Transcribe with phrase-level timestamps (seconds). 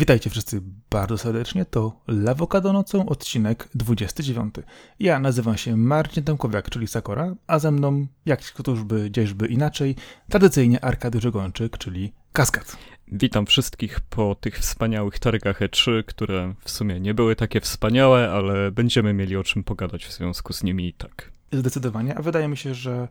[0.00, 0.60] Witajcie wszyscy
[0.90, 1.64] bardzo serdecznie.
[1.64, 4.54] To Lawokado nocą, odcinek 29.
[5.00, 9.96] Ja nazywam się Marcin Tomkowiak, czyli Sakora, a ze mną, jak któż by, gdzieżby inaczej,
[10.28, 12.76] tradycyjnie Arkady Żegończyk, czyli Kaskad.
[13.12, 18.70] Witam wszystkich po tych wspaniałych targach E3, które w sumie nie były takie wspaniałe, ale
[18.70, 21.32] będziemy mieli o czym pogadać w związku z nimi i tak.
[21.52, 23.08] Zdecydowanie, a wydaje mi się, że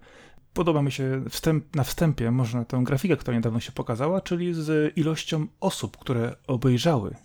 [0.53, 4.97] Podoba mi się wstęp, na wstępie można tę grafikę, która niedawno się pokazała, czyli z
[4.97, 7.15] ilością osób, które obejrzały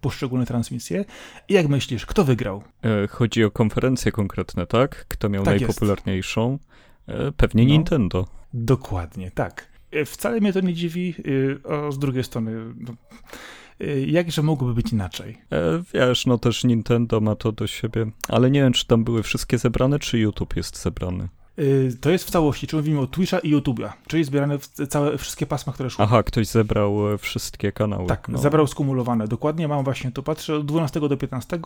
[0.00, 1.04] poszczególne transmisje.
[1.48, 2.62] I jak myślisz, kto wygrał?
[2.82, 5.06] E, chodzi o konferencje konkretne, tak?
[5.08, 6.58] Kto miał tak najpopularniejszą?
[7.06, 8.26] E, pewnie no, Nintendo.
[8.54, 9.68] Dokładnie, tak.
[9.90, 11.14] E, wcale mnie to nie dziwi,
[11.68, 12.92] a z drugiej strony, no,
[14.06, 15.38] jakże mogłoby być inaczej?
[15.94, 19.58] Wiesz, no też Nintendo ma to do siebie, ale nie wiem, czy tam były wszystkie
[19.58, 21.28] zebrane, czy YouTube jest zebrany.
[21.62, 25.18] Y, to jest w całości, czyli mówimy o Twitcha i YouTube'a, czyli zbierane w całe,
[25.18, 26.04] wszystkie pasma, które szły.
[26.04, 28.06] Aha, ktoś zebrał e, wszystkie kanały.
[28.06, 28.38] Tak, no.
[28.38, 29.28] zebrał skumulowane.
[29.28, 31.58] Dokładnie mam właśnie to, patrzę, od 12 do 15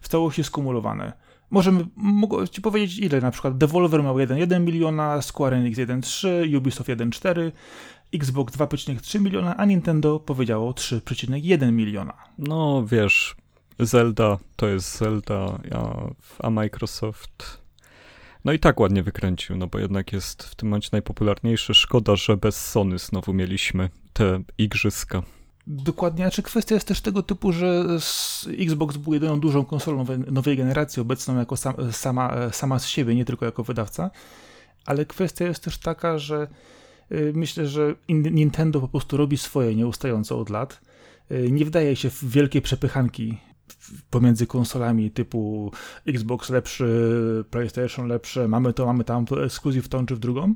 [0.00, 1.12] w całości skumulowane.
[1.50, 6.90] Możemy, mogę ci powiedzieć ile, na przykład Devolver miał 1,1 miliona, Square Enix 1,3, Ubisoft
[6.90, 7.52] 1,4,
[8.14, 12.14] Xbox 2,3 miliona, a Nintendo powiedziało 3,1 miliona.
[12.38, 13.36] No wiesz,
[13.78, 15.58] Zelda to jest Zelda,
[16.38, 17.59] a Microsoft
[18.44, 21.74] no i tak ładnie wykręcił, no bo jednak jest w tym momencie najpopularniejszy.
[21.74, 25.22] Szkoda, że bez Sony znowu mieliśmy te igrzyska.
[25.66, 27.84] Dokładnie, znaczy kwestia jest też tego typu, że
[28.58, 33.24] Xbox był jedyną dużą konsolą nowej, generacji, obecną jako sam, sama, sama z siebie, nie
[33.24, 34.10] tylko jako wydawca,
[34.86, 36.48] ale kwestia jest też taka, że
[37.12, 40.80] y, myślę, że Nintendo po prostu robi swoje nieustająco od lat.
[41.30, 43.38] Y, nie wdaje się w wielkie przepychanki
[44.10, 45.72] pomiędzy konsolami typu
[46.06, 50.54] Xbox lepszy, PlayStation lepsze, mamy to, mamy tamto, ekskluzyw tą czy w drugą.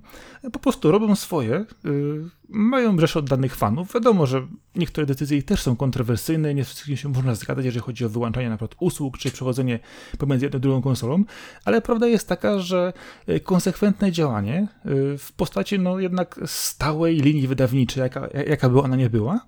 [0.53, 3.95] Po prostu robią swoje, yy, mają rzesze oddanych fanów.
[3.95, 8.09] Wiadomo, że niektóre decyzje też są kontrowersyjne, nie wszystkim się można zgadzać, jeżeli chodzi o
[8.09, 9.79] wyłączanie na przykład usług, czy przechodzenie
[10.19, 11.25] pomiędzy jedną a drugą konsolą,
[11.65, 12.93] ale prawda jest taka, że
[13.29, 18.97] y, konsekwentne działanie y, w postaci no jednak stałej linii wydawniczej, jaka, jaka by ona
[18.97, 19.41] nie była,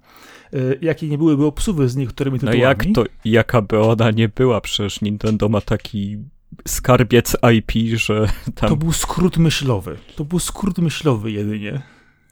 [0.81, 2.61] jakie nie byłyby obsuwy z niektórymi tytułami.
[2.61, 6.19] No jak to, jaka by ona nie była, przecież Nintendo ma taki
[6.69, 8.69] skarbiec IP, że tam...
[8.71, 11.83] To był skrót myślowy, to był skrót myślowy jedynie.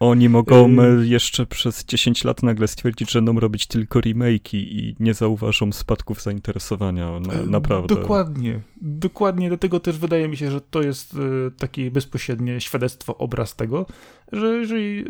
[0.00, 4.96] Oni mogą y jeszcze przez 10 lat nagle stwierdzić, że będą robić tylko remake'i i
[5.00, 7.94] nie zauważą spadków zainteresowania, na, y, naprawdę.
[7.94, 13.56] Dokładnie, dokładnie, dlatego też wydaje mi się, że to jest y, takie bezpośrednie świadectwo, obraz
[13.56, 13.86] tego,
[14.32, 15.04] że jeżeli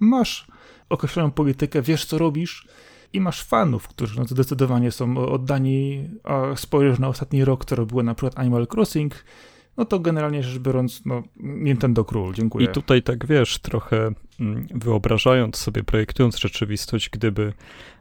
[0.00, 0.46] masz
[0.88, 2.68] określoną politykę, wiesz co robisz
[3.12, 8.02] i masz fanów, którzy no, zdecydowanie są oddani, a spojrzysz na ostatni rok, co robiło
[8.02, 9.24] na przykład Animal Crossing,
[9.76, 12.66] no to generalnie rzecz biorąc, no, Nintendo Król, dziękuję.
[12.66, 14.10] I tutaj tak wiesz, trochę
[14.40, 17.52] mm, wyobrażając sobie, projektując rzeczywistość, gdyby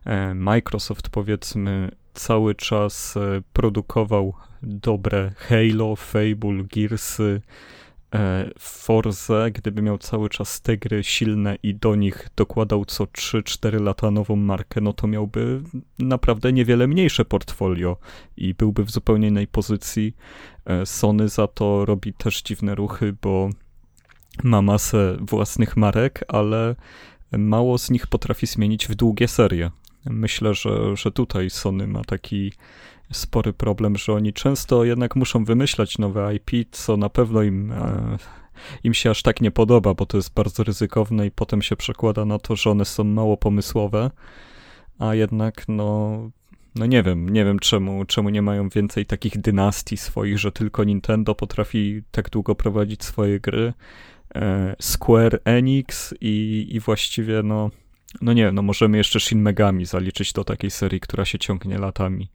[0.05, 7.41] e, Microsoft powiedzmy cały czas e, produkował dobre Halo, Fable, Gearsy,
[8.59, 14.11] Forze, gdyby miał cały czas te gry silne i do nich dokładał co 3-4 lata
[14.11, 15.61] nową markę, no to miałby
[15.99, 17.97] naprawdę niewiele mniejsze portfolio
[18.37, 20.15] i byłby w zupełnie innej pozycji.
[20.65, 23.49] E, Sony za to robi też dziwne ruchy, bo
[24.43, 26.75] ma masę własnych marek, ale
[27.31, 29.71] mało z nich potrafi zmienić w długie serie.
[30.05, 32.53] Myślę, że, że tutaj Sony ma taki
[33.11, 38.17] spory problem, że oni często jednak muszą wymyślać nowe IP, co na pewno im, e,
[38.83, 42.25] im się aż tak nie podoba, bo to jest bardzo ryzykowne i potem się przekłada
[42.25, 44.11] na to, że one są mało pomysłowe,
[44.99, 46.19] a jednak no,
[46.75, 50.83] no nie wiem, nie wiem czemu, czemu nie mają więcej takich dynastii swoich, że tylko
[50.83, 53.73] Nintendo potrafi tak długo prowadzić swoje gry,
[54.35, 57.71] e, Square Enix i, i właściwie no,
[58.21, 62.29] no nie no możemy jeszcze Shin Megami zaliczyć do takiej serii, która się ciągnie latami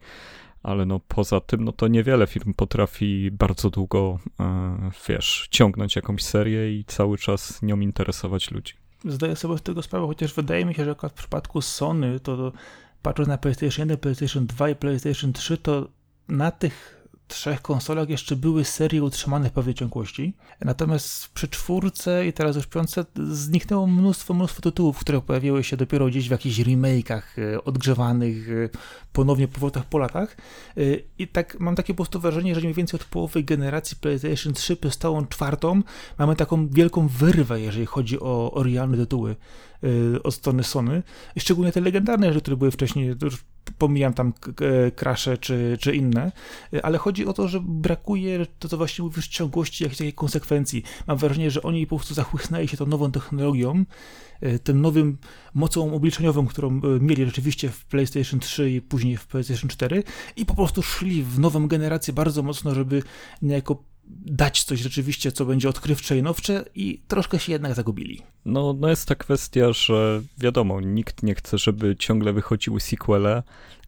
[0.62, 6.23] ale no poza tym, no to niewiele firm potrafi bardzo długo, e, wiesz, ciągnąć jakąś
[6.23, 8.75] serię i cały czas nią interesować ludzi.
[9.05, 12.53] Zdaję sobie z tego sprawę, chociaż wydaje mi się, że w przypadku Sony, to
[13.03, 15.89] patrząc na PlayStation 1, PlayStation 2 i PlayStation 3, to
[16.29, 17.00] na tych
[17.31, 20.35] trzech konsolach jeszcze były serie utrzymane w pewnej ciągłości.
[20.61, 26.06] Natomiast przy czwórce i teraz już piątce zniknęło mnóstwo, mnóstwo tytułów, które pojawiły się dopiero
[26.06, 28.69] gdzieś w jakichś remake'ach e, odgrzewanych e,
[29.12, 30.37] ponownie po powrotach po latach.
[30.77, 30.81] E,
[31.19, 34.76] I tak mam takie po prostu wrażenie, że mniej więcej od połowy generacji PlayStation 3
[34.76, 35.83] przez całą czwartą
[36.19, 39.37] mamy taką wielką wyrwę, jeżeli chodzi o, o realne tytuły
[40.23, 41.03] od strony Sony.
[41.38, 43.15] Szczególnie te legendarne rzeczy, które były wcześniej,
[43.79, 44.32] pomijam tam
[44.97, 46.32] krasze czy, czy inne,
[46.82, 50.82] ale chodzi o to, że brakuje, to co właśnie mówisz, ciągłości, jakiejś takiej konsekwencji.
[51.06, 53.85] Mam wrażenie, że oni po prostu zachłysnęli się tą nową technologią,
[54.65, 55.19] tym nowym
[55.55, 60.03] mocą obliczeniową, którą mieli rzeczywiście w PlayStation 3 i później w PlayStation 4
[60.37, 63.03] i po prostu szli w nową generację bardzo mocno, żeby
[63.43, 63.85] niejako
[64.27, 68.23] dać coś rzeczywiście, co będzie odkrywcze i nowcze i troszkę się jednak zagubili.
[68.45, 73.43] No, no jest ta kwestia, że wiadomo, nikt nie chce, żeby ciągle wychodziły sequele,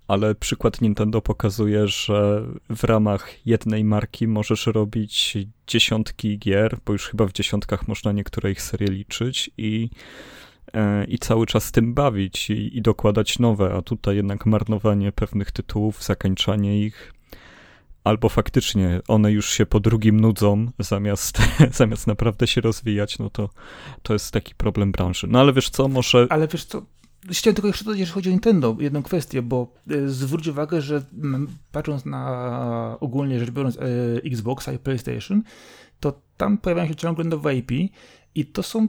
[0.08, 7.08] ale przykład Nintendo pokazuje, że w ramach jednej marki możesz robić dziesiątki gier, bo już
[7.08, 9.90] chyba w dziesiątkach można niektóre ich serie liczyć i
[10.72, 15.50] e, i cały czas tym bawić i, i dokładać nowe, a tutaj jednak marnowanie pewnych
[15.50, 17.12] tytułów, zakańczanie ich
[18.04, 21.38] albo faktycznie one już się po drugim nudzą, zamiast,
[21.80, 23.50] zamiast naprawdę się rozwijać, no to,
[24.02, 25.26] to jest taki problem branży.
[25.30, 26.26] No ale wiesz co, może...
[26.30, 26.82] Ale wiesz co,
[27.30, 31.02] chciałem tylko jeszcze dodać, jeżeli chodzi o Nintendo, jedną kwestię, bo e, zwróć uwagę, że
[31.72, 33.80] patrząc na ogólnie rzecz biorąc e,
[34.24, 35.42] Xboxa i PlayStation,
[36.00, 37.70] to tam pojawiają się ciągle nowe IP
[38.34, 38.88] i to są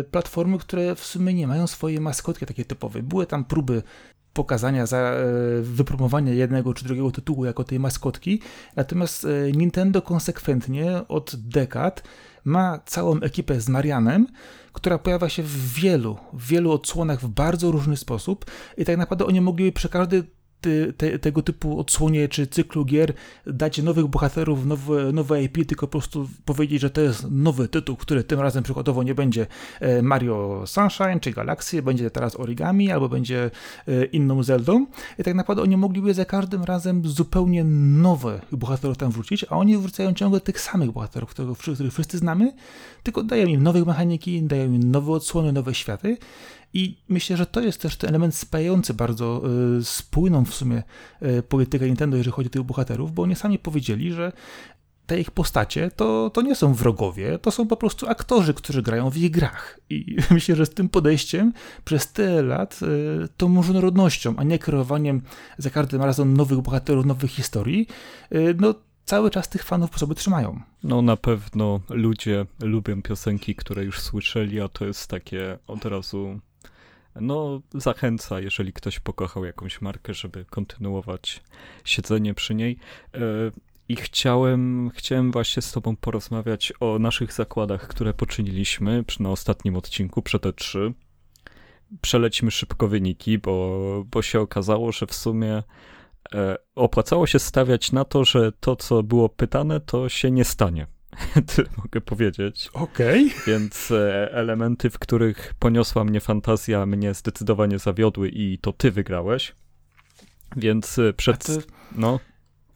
[0.00, 3.02] y, platformy, które w sumie nie mają swojej maskotki takiej typowej.
[3.02, 3.82] Były tam próby
[4.34, 5.24] pokazania, za e,
[5.62, 8.40] wypromowania jednego czy drugiego tytułu jako tej maskotki.
[8.76, 12.02] Natomiast e, Nintendo konsekwentnie od dekad
[12.44, 14.26] ma całą ekipę z Marianem,
[14.72, 18.44] która pojawia się w wielu, wielu odsłonach w bardzo różny sposób
[18.76, 20.22] i tak naprawdę oni mogliby przy każdej
[20.96, 23.12] te, tego typu odsłonie czy cyklu gier
[23.46, 27.96] dać nowych bohaterów, nowe, nowe IP, tylko po prostu powiedzieć, że to jest nowy tytuł,
[27.96, 29.46] który tym razem przykładowo nie będzie
[29.80, 33.50] e, Mario Sunshine czy Galaxy, będzie teraz Origami albo będzie
[33.88, 34.86] e, inną Zeldą.
[35.18, 39.78] I tak naprawdę oni mogliby za każdym razem zupełnie nowe bohaterów tam wrócić, a oni
[39.78, 42.52] wracają ciągle tych samych bohaterów, których, których wszyscy znamy,
[43.02, 46.16] tylko dają im nowe mechaniki, dają im nowe odsłony, nowe światy.
[46.74, 49.42] I myślę, że to jest też ten element spajający bardzo
[49.78, 50.82] y, spójną w sumie
[51.22, 54.32] y, politykę Nintendo, jeżeli chodzi o tych bohaterów, bo oni sami powiedzieli, że
[55.06, 59.10] te ich postacie to, to nie są wrogowie, to są po prostu aktorzy, którzy grają
[59.10, 59.80] w ich grach.
[59.90, 61.52] I myślę, że z tym podejściem
[61.84, 65.22] przez tyle lat, y, tą różnorodnością, a nie kreowaniem
[65.58, 67.86] za każdym razem nowych bohaterów, nowych historii,
[68.60, 68.74] no
[69.04, 70.60] cały czas tych fanów po sobie trzymają.
[70.84, 76.40] No na pewno ludzie lubią piosenki, które już słyszeli, a to jest takie od razu
[77.20, 81.42] no zachęca, jeżeli ktoś pokochał jakąś markę, żeby kontynuować
[81.84, 82.78] siedzenie przy niej.
[83.14, 83.18] E,
[83.88, 90.22] I chciałem, chciałem właśnie z tobą porozmawiać o naszych zakładach, które poczyniliśmy na ostatnim odcinku
[90.22, 90.92] przed E3.
[92.00, 95.62] Przelećmy szybko wyniki, bo, bo się okazało, że w sumie
[96.34, 100.86] e, opłacało się stawiać na to, że to, co było pytane, to się nie stanie.
[101.54, 102.70] Tyle mogę powiedzieć.
[102.72, 103.26] Okej.
[103.26, 103.42] Okay.
[103.46, 109.54] Więc e, elementy, w których poniosła mnie fantazja, mnie zdecydowanie zawiodły i to ty wygrałeś.
[110.56, 111.44] Więc e, przed...
[111.44, 111.62] Ty...
[111.96, 112.20] No.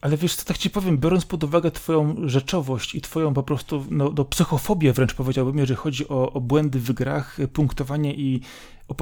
[0.01, 3.85] Ale wiesz co, tak ci powiem, biorąc pod uwagę twoją rzeczowość i twoją po prostu
[3.89, 8.41] no, no psychofobię wręcz powiedziałbym, jeżeli chodzi o, o błędy w grach, punktowanie i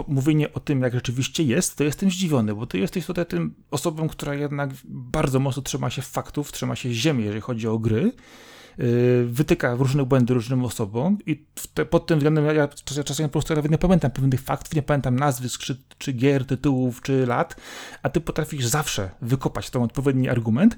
[0.08, 4.08] mówienie o tym, jak rzeczywiście jest, to jestem zdziwiony, bo ty jesteś tutaj tym osobą,
[4.08, 8.12] która jednak bardzo mocno trzyma się faktów, trzyma się ziemi, jeżeli chodzi o gry.
[8.80, 12.68] Y, wytyka różne błędy różnym osobom i te, pod tym względem ja, ja
[13.06, 17.02] czasami po prostu nawet nie pamiętam pewnych faktów, nie pamiętam nazwisk, czy, czy gier, tytułów,
[17.02, 17.56] czy lat,
[18.04, 20.78] a ty potrafisz zawsze wykopać tą odpowiedni argument,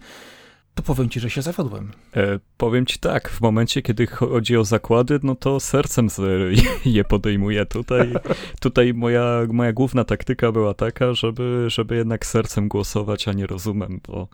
[0.76, 1.92] to powiem ci, że się zawiodłem.
[2.16, 6.08] E, powiem ci tak, w momencie, kiedy chodzi o zakłady, no to sercem
[6.86, 7.66] je podejmuję.
[7.66, 8.14] Tutaj,
[8.60, 14.00] tutaj moja, moja główna taktyka była taka, żeby, żeby jednak sercem głosować, a nie rozumem,
[14.08, 14.28] bo,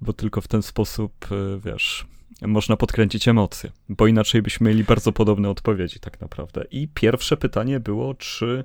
[0.00, 2.06] bo tylko w ten sposób, e, wiesz,
[2.46, 6.64] można podkręcić emocje, bo inaczej byśmy mieli bardzo podobne odpowiedzi tak naprawdę.
[6.70, 8.64] I pierwsze pytanie było, czy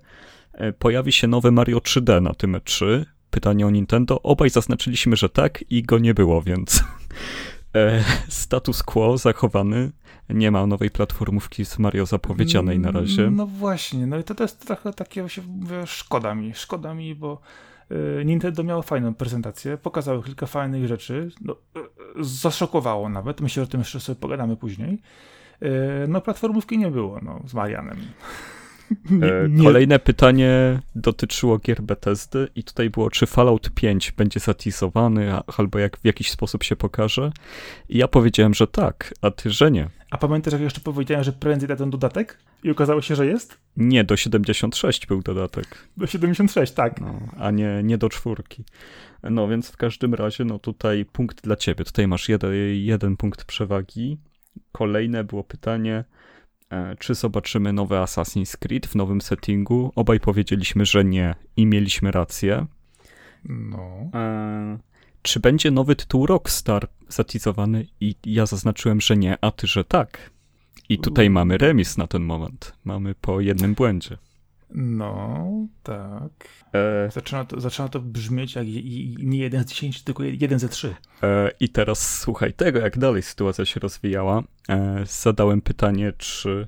[0.54, 4.22] e, pojawi się nowe Mario 3D na tym 3 Pytanie o Nintendo.
[4.22, 6.84] Obaj zaznaczyliśmy, że tak i go nie było, więc
[7.76, 9.92] e, status quo zachowany.
[10.30, 13.32] Nie ma nowej platformówki z Mario zapowiedzianej na razie.
[13.32, 15.42] No właśnie, no i to, to jest trochę takie, się
[15.86, 17.42] szkoda mi, szkoda mi, bo
[18.26, 21.56] Nintendo miało fajną prezentację, pokazało kilka fajnych rzeczy, no,
[22.20, 25.02] y, zaszokowało nawet, myślę, że o tym jeszcze sobie pogadamy później.
[25.64, 25.68] Y,
[26.08, 27.98] no platformówki nie było, no, z Marianem.
[29.22, 35.34] E, nie, Kolejne pytanie dotyczyło gier Bethesdy i tutaj było, czy Fallout 5 będzie zatizowany
[35.58, 37.32] albo jak w jakiś sposób się pokaże.
[37.90, 39.90] I ja powiedziałem, że tak, a ty, że nie.
[40.12, 42.38] A pamiętasz, jak jeszcze powiedziałem, że prędzej dadzą dodatek?
[42.64, 43.58] I okazało się, że jest?
[43.78, 45.66] Nie, do 76 był dodatek.
[45.98, 47.02] Do 76, tak.
[47.02, 48.64] No, a nie, nie do czwórki.
[49.24, 51.86] No więc w każdym razie, no tutaj punkt dla ciebie.
[51.86, 54.18] Tutaj masz jeden, jeden punkt przewagi.
[54.72, 56.04] Kolejne było pytanie,
[57.00, 59.92] czy zobaczymy nowy Assassin's Creed w nowym settingu.
[59.96, 62.66] Obaj powiedzieliśmy, że nie i mieliśmy rację.
[63.46, 64.10] No.
[64.14, 64.78] E,
[65.22, 67.88] czy będzie nowy tytuł Rockstar zatizowany?
[68.02, 70.32] I ja zaznaczyłem, że nie, a ty, że tak.
[70.90, 72.74] I tutaj mamy remis na ten moment.
[72.84, 74.18] Mamy po jednym błędzie.
[74.70, 75.48] No,
[75.84, 76.32] tak.
[76.74, 77.12] E...
[77.12, 78.68] Zaczyna, to, zaczyna to brzmieć jak
[79.20, 80.96] nie jeden z dziesięciu, tylko jeden ze trzy.
[81.24, 84.44] E, I teraz słuchaj tego, jak dalej sytuacja się rozwijała.
[84.70, 86.68] E, zadałem pytanie, czy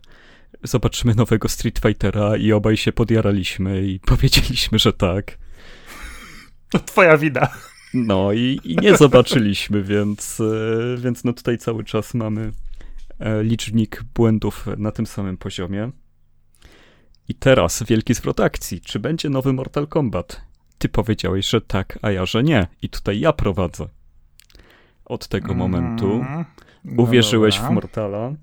[0.63, 5.38] zobaczymy nowego Street Fightera i obaj się podjaraliśmy i powiedzieliśmy, że tak.
[6.70, 7.48] To twoja wina.
[7.94, 12.51] No i, i nie zobaczyliśmy, więc, e, więc no tutaj cały czas mamy
[13.20, 15.91] e, licznik błędów na tym samym poziomie.
[17.29, 18.81] I teraz wielki zwrot akcji.
[18.81, 20.41] Czy będzie nowy Mortal Kombat?
[20.77, 22.67] Ty powiedziałeś, że tak, a ja, że nie.
[22.81, 23.88] I tutaj ja prowadzę.
[25.05, 26.45] Od tego momentu mm,
[26.98, 28.33] uwierzyłeś w Mortala.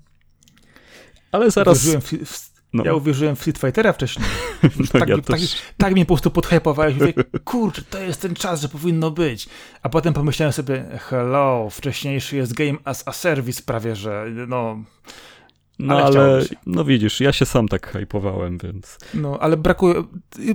[1.31, 1.77] Ale zaraz.
[1.77, 2.85] Uwierzyłem w, w, no.
[2.85, 4.27] Ja uwierzyłem w Street Fightera wcześniej.
[4.63, 5.39] No tak, ja tak,
[5.77, 6.95] tak mnie po prostu podhypowałeś.
[6.95, 7.13] Mówię,
[7.43, 9.49] kurczę, to jest ten czas, że powinno być.
[9.81, 14.83] A potem pomyślałem sobie, hello, wcześniejszy jest game as a service prawie, że no...
[15.79, 18.97] No ale, ale no widzisz, ja się sam tak hypowałem, więc...
[19.13, 20.03] No, ale brakuje,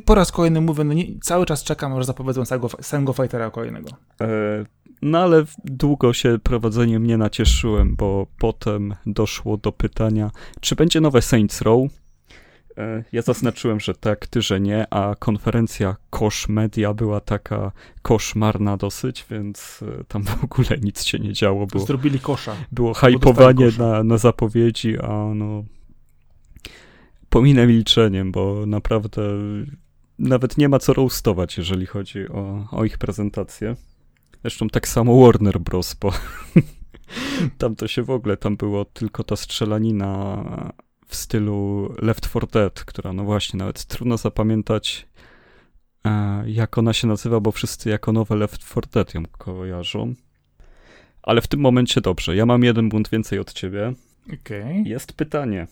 [0.05, 3.91] po raz kolejny mówię, no nie, cały czas czekam, aż zapowiedzą samego, samego fightera kolejnego.
[4.21, 4.27] E,
[5.03, 11.23] no ale długo się prowadzeniem nie nacieszyłem, bo potem doszło do pytania, czy będzie nowe
[11.23, 11.83] Saints Row?
[12.79, 18.77] E, ja zaznaczyłem, że tak, ty, że nie, a konferencja Kosz Media była taka koszmarna
[18.77, 21.67] dosyć, więc e, tam w ogóle nic się nie działo.
[21.67, 22.57] Było, Zrobili kosza.
[22.73, 25.65] Było hypowanie na, na zapowiedzi, a no
[27.29, 29.23] pominę milczeniem, bo naprawdę
[30.19, 33.77] nawet nie ma co roastować, jeżeli chodzi o, o ich prezentację.
[34.43, 36.13] Zresztą tak samo Warner Bros., bo
[37.59, 40.45] tam to się w ogóle, tam było tylko ta strzelanina
[41.13, 45.07] w stylu Left 4 Dead, która no właśnie nawet trudno zapamiętać
[46.07, 50.15] e, jak ona się nazywa, bo wszyscy jako nowe Left 4 Dead ją kojarzą.
[51.23, 52.37] Ale w tym momencie dobrze.
[52.37, 53.93] Ja mam jeden bunt więcej od ciebie.
[54.43, 54.83] Okay.
[54.87, 55.67] Jest pytanie,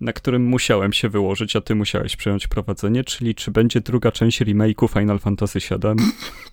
[0.00, 4.40] na którym musiałem się wyłożyć, a ty musiałeś przejąć prowadzenie, czyli czy będzie druga część
[4.40, 6.06] remake'u Final Fantasy VII?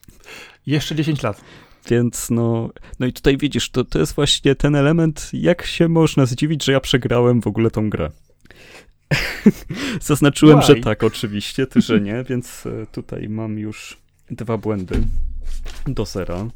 [0.73, 1.41] Jeszcze 10 lat.
[1.89, 6.25] Więc no, no i tutaj widzisz, to, to jest właśnie ten element, jak się można
[6.25, 8.09] zdziwić, że ja przegrałem w ogóle tą grę.
[10.01, 10.67] Zaznaczyłem, Why?
[10.67, 13.97] że tak, oczywiście, ty, że nie, więc e, tutaj mam już
[14.31, 15.03] dwa błędy
[15.87, 16.47] do zera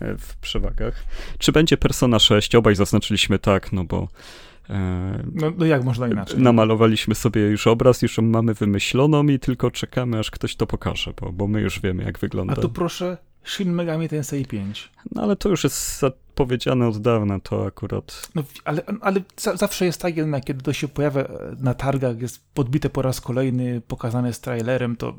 [0.00, 1.04] e, w przewagach.
[1.38, 2.54] Czy będzie Persona 6?
[2.54, 4.08] Obaj zaznaczyliśmy tak, no bo
[4.70, 6.40] e, no, no, jak można inaczej?
[6.40, 11.32] Namalowaliśmy sobie już obraz, już mamy wymyśloną i tylko czekamy, aż ktoś to pokaże, bo,
[11.32, 12.52] bo my już wiemy, jak wygląda.
[12.52, 14.90] A tu proszę, Shin Megami Tensei 5.
[15.12, 18.28] No ale to już jest zapowiedziane od dawna, to akurat.
[18.34, 21.24] No, ale, ale zawsze jest tak jednak, kiedy to się pojawia
[21.58, 25.14] na targach, jest podbite po raz kolejny, pokazane z trailerem, to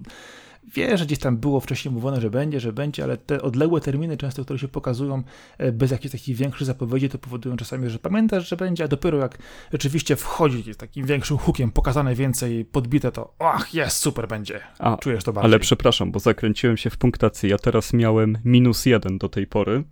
[0.63, 4.17] wie, że gdzieś tam było wcześniej mówione, że będzie, że będzie, ale te odległe terminy
[4.17, 5.23] często, które się pokazują
[5.57, 9.17] e, bez jakichś takich większych zapowiedzi, to powodują czasami, że pamiętasz, że będzie, a dopiero
[9.17, 9.37] jak
[9.71, 14.59] rzeczywiście wchodzi z takim większym hukiem, pokazane więcej, podbite, to ach, jest, super będzie.
[14.79, 15.51] A, Czujesz to bardziej.
[15.51, 17.49] Ale przepraszam, bo zakręciłem się w punktacji.
[17.49, 19.83] Ja teraz miałem minus jeden do tej pory.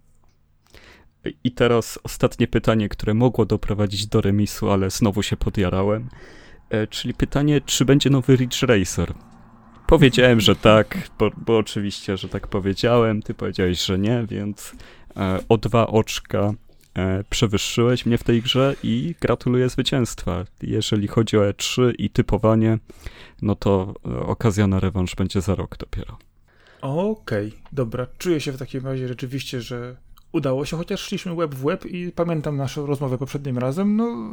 [1.44, 6.10] I teraz ostatnie pytanie, które mogło doprowadzić do remisu, ale znowu się podjarałem.
[6.70, 9.14] E, czyli pytanie, czy będzie nowy Ridge Racer?
[9.90, 14.76] Powiedziałem, że tak, bo, bo, oczywiście, że tak powiedziałem, ty powiedziałeś, że nie, więc
[15.18, 16.54] e, o dwa oczka
[16.96, 20.46] e, przewyższyłeś mnie w tej grze i gratuluję zwycięstwa.
[20.62, 22.78] Jeżeli chodzi o E3 i typowanie,
[23.42, 26.18] no to e, okazja na rewanż będzie za rok dopiero.
[26.82, 28.08] Okej, okay, dobra.
[28.18, 29.96] Czuję się w takim razie rzeczywiście, że
[30.32, 34.30] udało się, chociaż szliśmy web w web i pamiętam naszą rozmowę poprzednim razem, no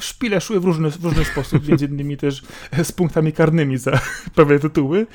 [0.00, 2.42] szpile szły w różny, w różny sposób, między innymi też
[2.82, 4.00] z punktami karnymi za
[4.34, 5.06] pewne tytuły.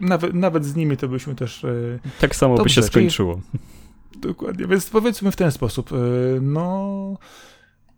[0.00, 1.64] Nawet, nawet z nimi to byśmy też...
[1.64, 3.40] E, tak samo Dobrze, by się skończyło.
[4.12, 5.96] Czyli, dokładnie, więc powiedzmy w ten sposób, e,
[6.40, 7.18] no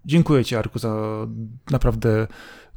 [0.04, 1.26] dziękuję ci Arku za
[1.70, 2.26] naprawdę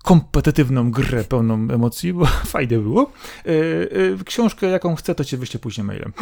[0.03, 3.11] kompetytywną grę pełną emocji, bo fajnie było.
[3.45, 6.13] E, książkę jaką chcę, to cię wyślę później mailem.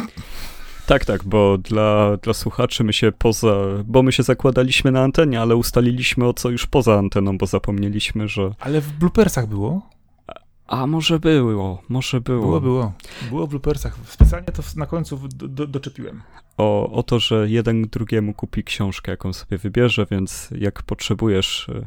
[0.88, 3.54] Tak, tak, bo dla, dla słuchaczy my się poza,
[3.84, 8.28] bo my się zakładaliśmy na antenie, ale ustaliliśmy o co już poza anteną, bo zapomnieliśmy,
[8.28, 8.54] że...
[8.60, 9.90] Ale w bloopersach było?
[10.66, 12.46] A, a może było, może było.
[12.46, 12.92] Było, było.
[13.28, 13.96] Było w bloopersach.
[14.04, 16.22] Specjalnie to na końcu do, do, doczepiłem.
[16.56, 21.86] O, o to, że jeden drugiemu kupi książkę, jaką sobie wybierze, więc jak potrzebujesz, e,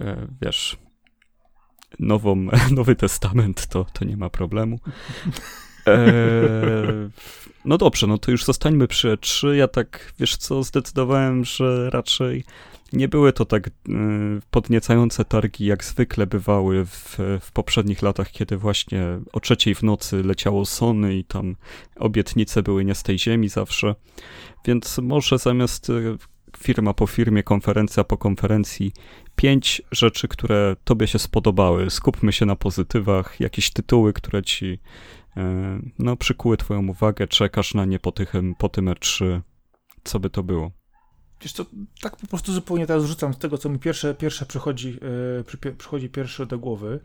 [0.00, 0.76] e, wiesz,
[1.98, 2.36] nową,
[2.76, 4.78] Nowy Testament, to, to nie ma problemu.
[5.86, 7.10] E,
[7.64, 9.52] no dobrze, no to już zostańmy przy E3.
[9.52, 12.44] Ja tak, wiesz co, zdecydowałem, że raczej
[12.92, 13.70] nie były to tak y,
[14.50, 20.22] podniecające targi, jak zwykle bywały w, w poprzednich latach, kiedy właśnie o trzeciej w nocy
[20.22, 21.56] leciało Sony i tam
[21.96, 23.94] obietnice były nie z tej ziemi zawsze.
[24.64, 26.16] Więc może zamiast y,
[26.58, 28.92] firma po firmie, konferencja po konferencji,
[29.36, 31.90] pięć rzeczy, które tobie się spodobały.
[31.90, 34.78] Skupmy się na pozytywach, jakieś tytuły, które ci
[35.98, 39.40] no, przykuły twoją uwagę, czekasz na nie po, tym, po tym E3.
[40.04, 40.70] Co by to było?
[41.42, 41.66] Wiesz co,
[42.00, 44.98] tak po prostu zupełnie teraz rzucam z tego, co mi pierwsze, pierwsze przychodzi,
[45.64, 47.00] yy, przychodzi pierwsze do głowy.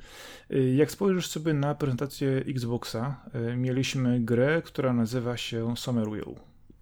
[0.49, 6.35] Yy, jak spojrzysz sobie na prezentację Xboxa, yy, mieliśmy grę, która nazywa się Summerville.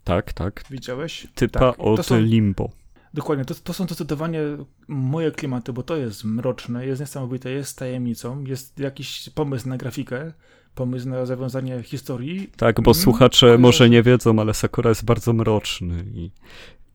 [0.03, 0.63] Tak, tak.
[0.69, 1.27] Widziałeś?
[1.35, 1.75] Typa tak.
[1.79, 2.69] od są, Limbo.
[3.13, 4.41] Dokładnie, to, to są zdecydowanie
[4.87, 10.33] moje klimaty, bo to jest mroczne, jest niesamowite, jest tajemnicą, jest jakiś pomysł na grafikę,
[10.75, 12.49] pomysł na zawiązanie historii.
[12.57, 16.31] Tak, bo mm, słuchacze może nie wiedzą, ale Sakura jest bardzo mroczny i,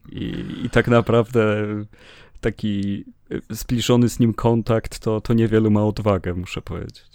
[0.09, 1.67] i, i tak naprawdę
[2.41, 3.05] taki
[3.51, 7.11] zbliżony z nim kontakt to, to niewielu ma odwagę, muszę powiedzieć.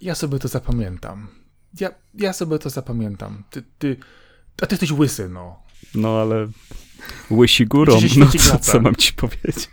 [0.00, 1.28] Ja sobie to zapamiętam.
[1.80, 3.44] Ja, ja sobie to zapamiętam.
[3.50, 3.96] Ty, ty,
[4.62, 5.62] a ty jesteś łysy, no.
[5.94, 6.48] No ale
[7.30, 9.68] łysi górą, no co, co mam ci powiedzieć?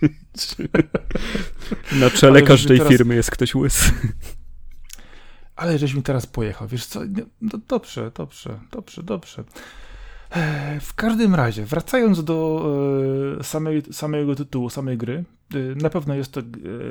[2.01, 2.91] Na czele każdej teraz...
[2.91, 3.91] firmy jest ktoś łysy.
[5.55, 7.01] Ale żeś mi teraz pojechał, wiesz co?
[7.41, 9.43] No, dobrze, dobrze, dobrze, dobrze.
[10.81, 12.65] W każdym razie, wracając do
[13.39, 16.43] e, samej, samego tytułu, samej gry, e, na pewno jest to e,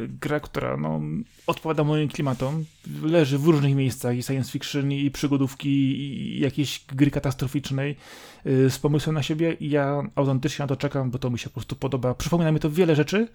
[0.09, 1.01] gra, która no,
[1.47, 2.65] odpowiada moim klimatom.
[3.03, 7.97] Leży w różnych miejscach i science fiction, i przygodówki, i jakieś gry katastroficznej
[8.45, 9.57] z pomysłem na siebie.
[9.61, 12.15] Ja autentycznie na to czekam, bo to mi się po prostu podoba.
[12.15, 13.29] Przypomina mi to wiele rzeczy,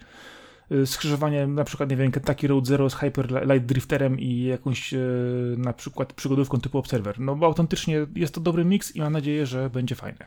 [0.72, 4.94] Y, skrzyżowaniem na przykład, nie wiem, Kentucky Road Zero z Hyper Light Drifterem i jakąś
[4.94, 7.20] y, na przykład przygodówką typu Observer.
[7.20, 10.24] No bo autentycznie jest to dobry miks i mam nadzieję, że będzie fajny.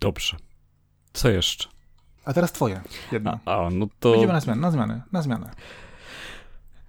[0.00, 0.36] Dobrze.
[1.12, 1.68] Co jeszcze?
[2.24, 2.80] A teraz twoje,
[3.12, 3.38] jedno.
[3.44, 4.10] A, a no to...
[4.10, 5.50] Będziemy na zmianę, na zmianę, na zmianę.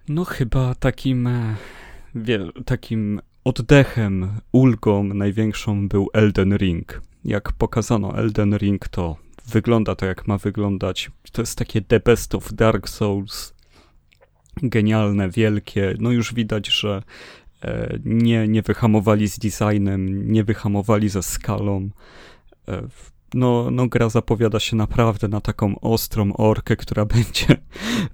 [0.10, 1.56] No chyba takim, e,
[2.16, 7.02] wie, takim oddechem, ulgą największą był Elden Ring.
[7.26, 9.16] Jak pokazano Elden Ring, to
[9.48, 11.12] wygląda to, jak ma wyglądać.
[11.32, 13.54] To jest takie the best of Dark Souls.
[14.64, 15.96] Genialne, wielkie.
[16.00, 17.04] No już widać, że
[17.62, 21.90] e, nie, nie wyhamowali z designem, nie wyhamowali ze skalą.
[22.68, 22.88] E,
[23.34, 27.58] no, no gra zapowiada się naprawdę na taką ostrą orkę, która będzie,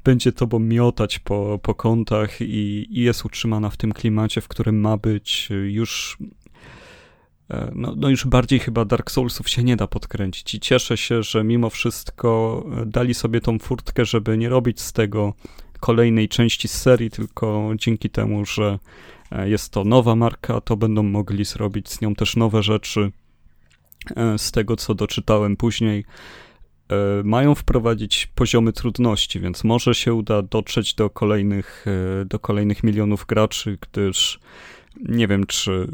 [0.03, 4.79] będzie tobą miotać po, po kątach i, i jest utrzymana w tym klimacie, w którym
[4.79, 6.17] ma być już
[7.75, 11.43] no, no już bardziej chyba Dark Soulsów się nie da podkręcić i cieszę się, że
[11.43, 15.33] mimo wszystko e, dali sobie tą furtkę, żeby nie robić z tego
[15.79, 18.79] kolejnej części z serii, tylko dzięki temu, że
[19.31, 23.11] e, jest to nowa marka, to będą mogli zrobić z nią też nowe rzeczy.
[24.37, 26.05] Z tego, co doczytałem później,
[27.23, 31.85] mają wprowadzić poziomy trudności, więc może się uda dotrzeć do kolejnych,
[32.25, 34.39] do kolejnych milionów graczy, gdyż
[34.99, 35.87] nie wiem, czy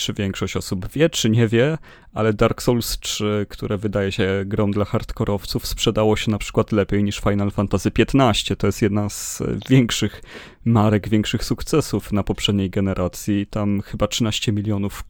[0.00, 1.78] czy większość osób wie, czy nie wie,
[2.14, 7.04] ale Dark Souls 3, które wydaje się grą dla hardkorowców, sprzedało się na przykład lepiej
[7.04, 8.56] niż Final Fantasy XV.
[8.56, 10.22] To jest jedna z większych
[10.64, 13.46] marek, większych sukcesów na poprzedniej generacji.
[13.46, 15.04] Tam chyba 13 milionów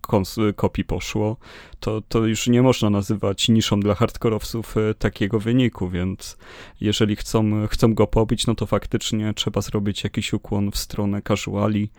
[0.57, 1.37] kopii poszło.
[1.81, 6.37] To, to już nie można nazywać niszą dla hardkorowców e, takiego wyniku, więc
[6.81, 11.90] jeżeli chcą, chcą go pobić, no to faktycznie trzeba zrobić jakiś ukłon w stronę casuali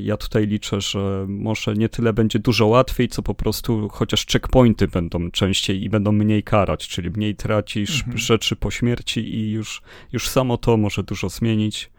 [0.00, 4.88] ja tutaj liczę, że może nie tyle będzie dużo łatwiej, co po prostu chociaż checkpointy
[4.88, 8.18] będą częściej i będą mniej karać, czyli mniej tracisz mhm.
[8.18, 11.90] rzeczy po śmierci i już, już samo to może dużo zmienić.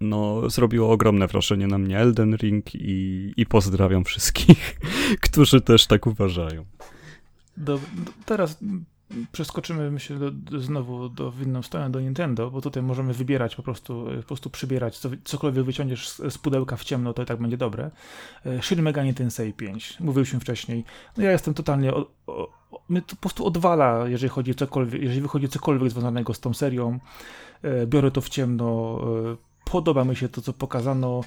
[0.00, 4.80] No, zrobiło ogromne wrażenie na mnie Elden Ring i, i pozdrawiam wszystkich,
[5.26, 6.64] którzy też tak uważają.
[7.56, 7.80] Do,
[8.24, 8.58] teraz
[9.32, 13.56] przeskoczymy, myślę, do, do, znowu do, w inną stronę, do Nintendo, bo tutaj możemy wybierać,
[13.56, 14.98] po prostu, po prostu przybierać.
[14.98, 17.90] Co, cokolwiek wyciągniesz z, z, pudełka w ciemno, to i tak będzie dobre.
[18.46, 20.00] E, Shin Megami Tensei 5.
[20.00, 20.84] Mówiliśmy wcześniej.
[21.16, 21.94] No ja jestem totalnie...
[21.94, 22.56] O, o,
[22.88, 26.98] mnie to po prostu odwala, jeżeli chodzi cokolwiek, jeżeli wychodzi cokolwiek związanego z tą serią.
[27.62, 29.00] E, biorę to w ciemno,
[29.32, 29.36] e,
[29.70, 31.20] podoba mi się to, co pokazano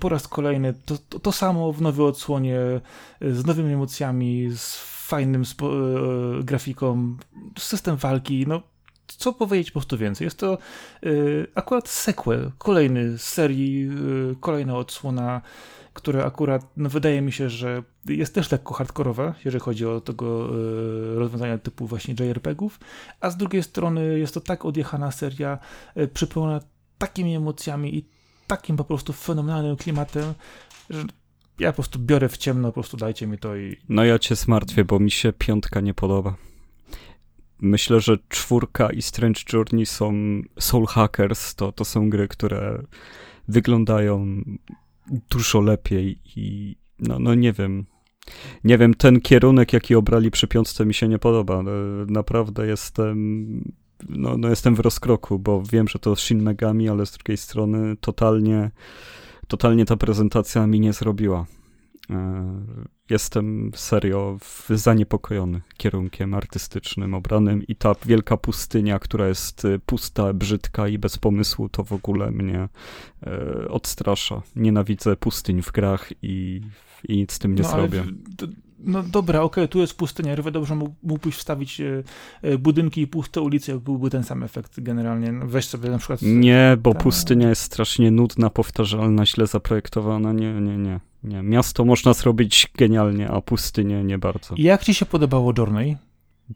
[0.00, 0.74] po raz kolejny.
[0.84, 2.58] To, to, to samo w nowej odsłonie,
[3.20, 7.16] z nowymi emocjami, z fajnym e, grafiką,
[7.58, 8.62] system walki, no
[9.06, 10.24] co powiedzieć po prostu więcej.
[10.24, 10.58] Jest to
[11.06, 13.88] y, akurat sequel, kolejny z serii,
[14.32, 15.40] y, kolejna odsłona,
[15.92, 20.48] które akurat no, wydaje mi się, że jest też lekko hardkorowe, jeżeli chodzi o tego
[21.14, 22.80] y, rozwiązania typu właśnie JRPG-ów,
[23.20, 25.58] a z drugiej strony jest to tak odjechana seria,
[25.96, 26.60] y, przypełniona
[26.98, 28.08] takimi emocjami i
[28.46, 30.34] takim po prostu fenomenalnym klimatem,
[30.90, 31.04] że
[31.58, 33.76] ja po prostu biorę w ciemno, po prostu dajcie mi to i...
[33.88, 36.36] No ja cię zmartwię, bo mi się piątka nie podoba.
[37.60, 40.12] myślę, że czwórka i Strange Journey są
[40.58, 42.82] Soul Hackers, to, to są gry, które
[43.48, 44.42] wyglądają
[45.30, 47.86] dużo lepiej i no, no nie wiem,
[48.64, 51.60] nie wiem, ten kierunek, jaki obrali przy piątce mi się nie podoba.
[51.60, 51.64] E,
[52.08, 53.74] naprawdę jestem,
[54.08, 57.96] no, no jestem w rozkroku, bo wiem, że to Shin Megami, ale z drugiej strony
[58.00, 58.70] totalnie,
[59.48, 61.46] totalnie ta prezentacja mi nie zrobiła.
[62.10, 64.38] E, jestem serio
[64.70, 71.18] zaniepokojony kierunkiem artystycznym obranym i ta wielka pustynia, która jest y, pusta, brzydka i bez
[71.18, 72.68] pomysłu, to w ogóle mnie
[73.26, 74.42] e, odstrasza.
[74.56, 76.60] Nienawidzę pustyń w grach i,
[77.08, 78.04] i nic z tym nie no, zrobię.
[78.86, 82.02] No dobra, okej, okay, tu jest pustynia, równie dobrze mógłbyś wstawić e,
[82.42, 85.32] e, budynki i puste ulice, byłby ten sam efekt generalnie.
[85.32, 86.22] No, weź sobie na przykład...
[86.22, 91.00] Nie, bo pustynia jest strasznie nudna, powtarzalna, źle zaprojektowana, nie, nie, nie.
[91.24, 94.54] Nie, miasto można zrobić genialnie, a pustynię nie bardzo.
[94.58, 95.96] Jak ci się podobało Journey?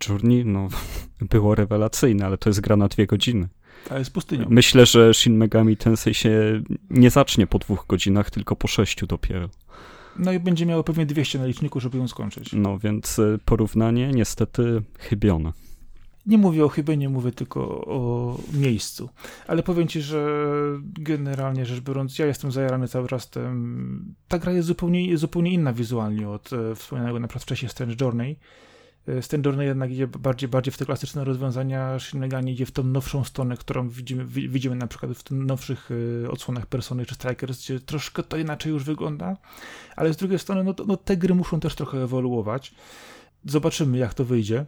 [0.09, 0.69] Journey, no,
[1.31, 3.49] było rewelacyjne, ale to jest gra na dwie godziny.
[3.91, 4.47] A jest pustynią.
[4.49, 9.49] Myślę, że Shin Megami Tensei się nie zacznie po dwóch godzinach, tylko po sześciu dopiero.
[10.21, 12.53] No i będzie miało pewnie 200 na liczniku, żeby ją skończyć.
[12.53, 15.53] No więc y, porównanie niestety chybione.
[16.27, 19.09] Nie mówię o chybie, nie mówię tylko o miejscu.
[19.47, 20.47] Ale powiem ci, że
[20.83, 24.15] generalnie rzecz biorąc, ja jestem zajarany cały czas tym.
[24.29, 28.37] Ta gra jest zupełnie, zupełnie inna wizualnie od e, wspomnianego na przykład wcześniej Strange Journey.
[29.09, 32.71] E, Strange Journey jednak idzie bardziej, bardziej w te klasyczne rozwiązania, Shin Megami idzie w
[32.71, 35.91] tą nowszą stronę, którą widzimy, widzimy na przykład w nowszych
[36.25, 39.37] e, odsłonach Persony czy Strikers, gdzie troszkę to inaczej już wygląda,
[39.97, 42.75] ale z drugiej strony no, no te gry muszą też trochę ewoluować.
[43.45, 44.67] Zobaczymy, jak to wyjdzie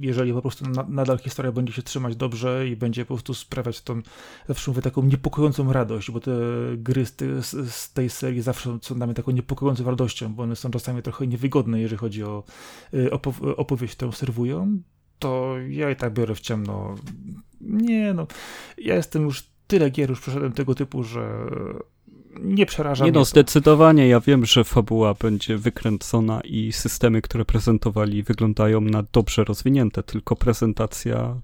[0.00, 3.80] jeżeli po prostu na, nadal historia będzie się trzymać dobrze i będzie po prostu sprawiać
[3.80, 4.02] tą,
[4.48, 6.32] zawsze mówię, taką niepokojącą radość, bo te
[6.76, 10.56] gry z, te, z tej serii zawsze są dla mnie taką niepokojącą radością, bo one
[10.56, 12.44] są czasami trochę niewygodne, jeżeli chodzi o
[12.94, 13.10] y,
[13.56, 14.82] opowieść, którą serwują,
[15.18, 16.94] to ja i tak biorę w ciemno.
[17.60, 18.26] Nie no,
[18.78, 21.50] ja jestem już tyle gier już przeszedłem tego typu, że
[22.42, 23.18] nie przeraża nie mnie.
[23.18, 24.08] no, zdecydowanie.
[24.08, 30.36] Ja wiem, że fabuła będzie wykręcona i systemy, które prezentowali, wyglądają na dobrze rozwinięte, tylko
[30.36, 31.40] prezentacja,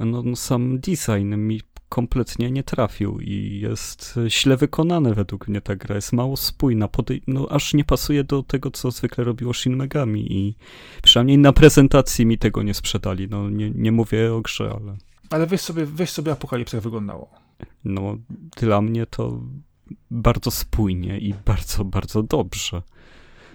[0.00, 5.76] no, no sam design mi kompletnie nie trafił i jest źle wykonane według mnie ta
[5.76, 5.94] gra.
[5.94, 10.32] Jest mało spójna, podej- no aż nie pasuje do tego, co zwykle robiło Shin Megami
[10.32, 10.54] i
[11.02, 13.28] przynajmniej na prezentacji mi tego nie sprzedali.
[13.30, 14.96] No nie, nie mówię o grze, ale...
[15.30, 17.30] Ale weź sobie, weź sobie Apokalipsę, jak wyglądało.
[17.84, 18.16] No,
[18.56, 19.40] dla mnie to
[20.10, 22.82] bardzo spójnie i bardzo, bardzo dobrze.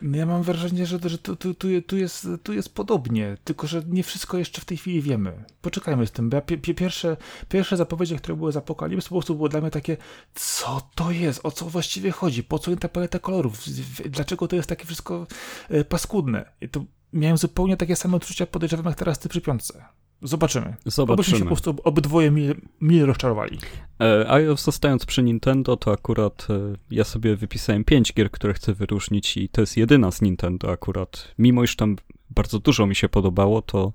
[0.01, 1.53] No ja mam wrażenie, że, że tu, tu,
[1.87, 5.43] tu, jest, tu jest podobnie, tylko że nie wszystko jeszcze w tej chwili wiemy.
[5.61, 7.17] Poczekajmy z tym, bo ja pi, pierwsze,
[7.49, 9.97] pierwsze zapowiedzi, które były z Apokalips, po prostu było dla mnie takie,
[10.35, 13.63] co to jest, o co właściwie chodzi, po co ta paleta kolorów,
[14.09, 15.27] dlaczego to jest takie wszystko
[15.69, 16.51] e, paskudne.
[16.61, 19.85] I to miałem zupełnie takie same odczucia, podejrzewam, jak teraz ty przy piątce.
[20.25, 20.75] Zobaczymy.
[20.85, 21.13] Zobaczymy.
[21.13, 23.57] Obyśmy się po prostu obydwoje mile, mile rozczarowali.
[24.01, 28.73] E, a zostając przy Nintendo, to akurat e, ja sobie wypisałem pięć gier, które chcę
[28.73, 31.33] wyróżnić i to jest jedyna z Nintendo akurat.
[31.37, 31.95] Mimo iż tam
[32.29, 33.93] bardzo dużo mi się podobało, to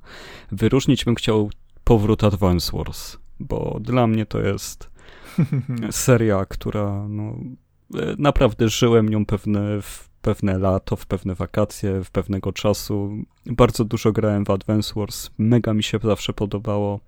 [0.53, 1.51] wyróżnić bym chciał
[1.85, 4.91] powrót Advance Wars, bo dla mnie to jest
[5.91, 7.37] seria, która no,
[7.95, 13.25] e, naprawdę żyłem nią pewne w pewne lato, w pewne wakacje, w pewnego czasu.
[13.47, 17.01] Bardzo dużo grałem w Advance Wars, mega mi się zawsze podobało.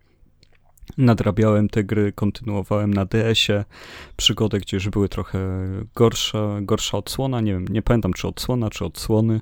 [0.98, 3.64] Nadrabiałem te gry, kontynuowałem na DS-ie
[4.16, 5.38] przygody, gdzie już były trochę
[5.94, 9.40] gorsze, gorsza odsłona, nie wiem, nie pamiętam czy odsłona, czy odsłony,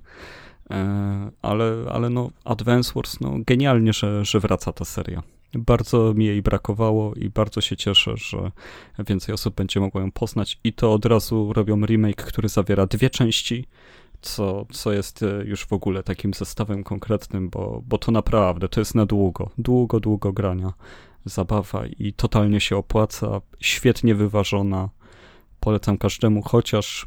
[0.71, 5.23] e, ale, ale no Advance Wars, no genialnie, że, że wraca ta seria.
[5.55, 8.51] Bardzo mi jej brakowało i bardzo się cieszę, że
[9.07, 10.61] więcej osób będzie mogło ją poznać.
[10.65, 13.67] I to od razu robią remake, który zawiera dwie części,
[14.21, 18.81] co, co jest e, już w ogóle takim zestawem konkretnym, bo, bo to naprawdę to
[18.81, 20.73] jest na długo, długo, długo grania
[21.25, 23.41] zabawa i totalnie się opłaca.
[23.61, 24.89] Świetnie wyważona.
[25.61, 27.07] Polecam każdemu, chociaż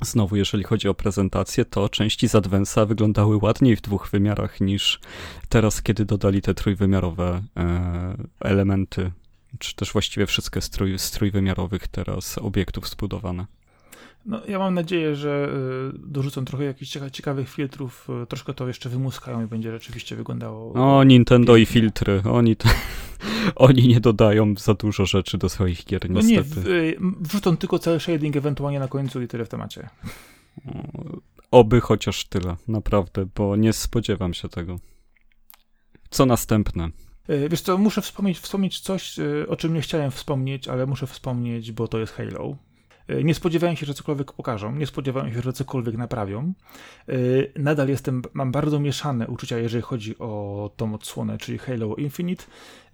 [0.00, 5.00] Znowu, jeżeli chodzi o prezentację, to części z Advance'a wyglądały ładniej w dwóch wymiarach niż
[5.48, 9.10] teraz, kiedy dodali te trójwymiarowe e, elementy,
[9.58, 13.46] czy też właściwie wszystkie strój, z trójwymiarowych teraz obiektów zbudowane.
[14.26, 15.48] No, ja mam nadzieję, że
[15.94, 20.72] y, dorzucą trochę jakichś ciekawych filtrów, y, troszkę to jeszcze wymuskają i będzie rzeczywiście wyglądało.
[20.72, 21.62] O, Nintendo pięknie.
[21.62, 22.22] i filtry.
[22.30, 22.68] Oni, to,
[23.56, 26.50] oni nie dodają za dużo rzeczy do swoich gier, niestety.
[26.56, 29.88] No nie, y, wrzucą tylko cały shading ewentualnie na końcu i tyle w temacie.
[31.50, 34.78] Oby chociaż tyle, naprawdę, bo nie spodziewam się tego.
[36.10, 36.88] Co następne?
[37.50, 39.16] Wiesz co, muszę wspomnieć, wspomnieć coś,
[39.48, 42.56] o czym nie chciałem wspomnieć, ale muszę wspomnieć, bo to jest Halo.
[43.08, 46.52] E, nie spodziewałem się, że cokolwiek pokażą, nie spodziewałem się, że cokolwiek naprawią.
[47.08, 47.14] E,
[47.56, 52.44] nadal jestem, mam bardzo mieszane uczucia, jeżeli chodzi o tą odsłonę, czyli Halo Infinite,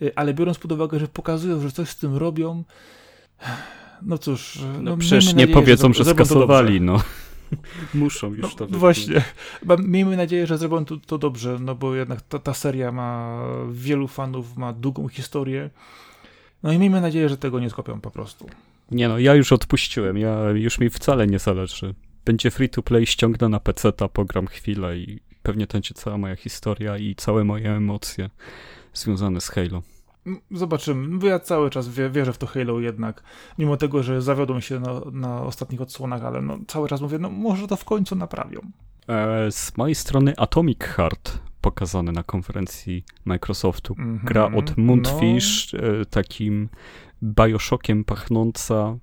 [0.03, 2.65] e, ale biorąc pod uwagę, że pokazują, że coś z tym robią,
[4.03, 4.59] no cóż.
[4.75, 7.03] No, no przecież nie nadzieję, powiedzą, że, że skasowali, no.
[7.95, 9.23] Muszą już no, to Właśnie.
[9.79, 13.43] Miejmy nadzieję, że zrobią to, to dobrze, no bo jednak ta, ta seria ma
[13.73, 15.71] wielu fanów, ma długą historię.
[16.63, 18.47] No i miejmy nadzieję, że tego nie skopią po prostu.
[18.91, 21.95] Nie no, ja już odpuściłem, ja już mi wcale nie zależy.
[22.25, 26.37] Będzie free to play, ściągnę na PC-ta, pogram chwilę i pewnie to będzie cała moja
[26.37, 28.31] historia i całe moje emocje
[28.95, 29.83] związane z Halo.
[30.51, 31.19] Zobaczymy.
[31.19, 33.23] Bo ja cały czas wierzę w to Halo jednak,
[33.59, 37.31] mimo tego, że zawiodą się na, na ostatnich odsłonach, ale no, cały czas mówię, no
[37.31, 38.61] może to w końcu naprawią.
[39.09, 43.95] E, z mojej strony Atomic Heart pokazany na konferencji Microsoftu.
[43.95, 45.79] -hmm, Gra od Moonfish, no.
[45.79, 46.69] E, takim
[47.23, 48.97] Bioshockiem pachnąca,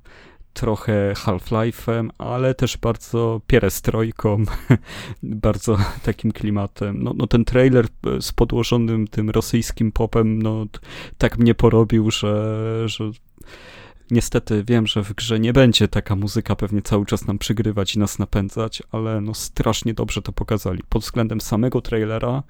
[0.53, 4.43] trochę Half-Life'em, ale też bardzo pierestrojką,
[5.23, 7.03] bardzo takim klimatem.
[7.03, 7.87] No, no ten trailer
[8.19, 10.65] z podłożonym tym rosyjskim popem, no
[11.17, 13.11] tak mnie porobił, że, że
[14.11, 17.99] niestety wiem, że w grze nie będzie taka muzyka pewnie cały czas nam przygrywać i
[17.99, 20.83] nas napędzać, ale no strasznie dobrze to pokazali.
[20.89, 22.43] Pod względem samego trailera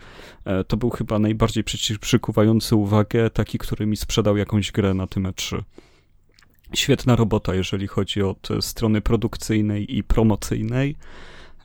[0.46, 1.64] e, to był chyba najbardziej
[2.02, 5.64] przykuwający uwagę, taki, który mi sprzedał jakąś grę na tym E3
[6.74, 10.96] świetna robota, jeżeli chodzi od strony produkcyjnej i promocyjnej.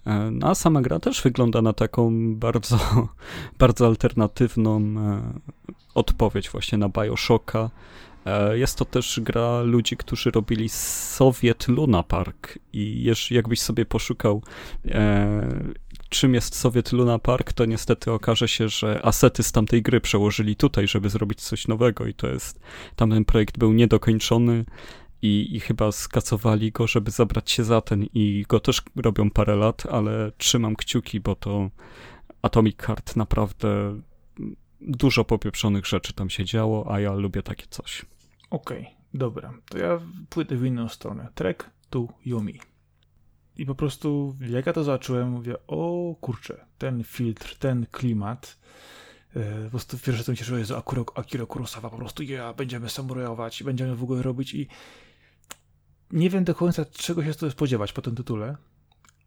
[0.07, 2.79] E, no, a sama gra też wygląda na taką bardzo,
[3.59, 5.23] bardzo alternatywną e,
[5.95, 7.71] odpowiedź właśnie na Bioshocka.
[8.27, 14.43] E, jest to też gra ludzi, którzy robili Soviet Luna Park i jakbyś sobie poszukał
[16.13, 20.57] czym jest Soviet Luna Park, to niestety okaże się, że asety z tamtej gry przełożyli
[20.57, 22.61] tutaj, żeby zrobić coś nowego i to jest,
[22.97, 24.65] tamten projekt był niedokończony
[25.23, 29.57] i, i chyba skacowali go, żeby zabrać się za ten i go też robią parę
[29.57, 31.71] lat, ale trzymam kciuki, bo to
[32.43, 34.01] Atomic Heart naprawdę
[34.87, 38.07] dużo popieprzonych rzeczy tam się działo, a ja lubię takie coś.
[38.51, 39.55] Okej, okay, dobra.
[39.69, 41.29] To ja pójdę w inną stronę.
[41.35, 42.61] Trek to Yumi.
[43.57, 48.59] I po prostu, jak ja to zobaczyłem, mówię, o kurczę, ten filtr, ten klimat.
[49.37, 52.53] E, po prostu pierwsze co mi się czuło, jest Akira, Akira Kurosawa, po prostu ja,
[52.55, 54.69] będziemy samurajować, będziemy w ogóle robić i
[56.11, 58.57] nie wiem do końca czego się z tego spodziewać po tym tytule,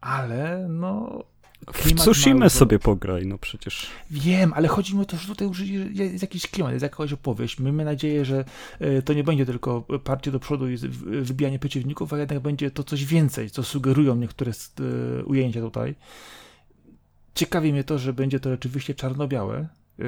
[0.01, 1.23] ale no
[1.73, 3.87] w Tsushima sobie pograj, no przecież.
[4.11, 5.59] Wiem, ale chodzi mi o to, że tutaj już
[5.93, 7.59] jest jakiś klimat, jest jakaś opowieść.
[7.59, 8.45] Miejmy nadzieję, że
[8.79, 10.77] e, to nie będzie tylko parcie do przodu i
[11.21, 15.95] wybijanie przeciwników, a jednak będzie to coś więcej, co sugerują niektóre e, ujęcia tutaj.
[17.35, 19.67] Ciekawi mnie to, że będzie to rzeczywiście czarno-białe.
[19.99, 20.05] E,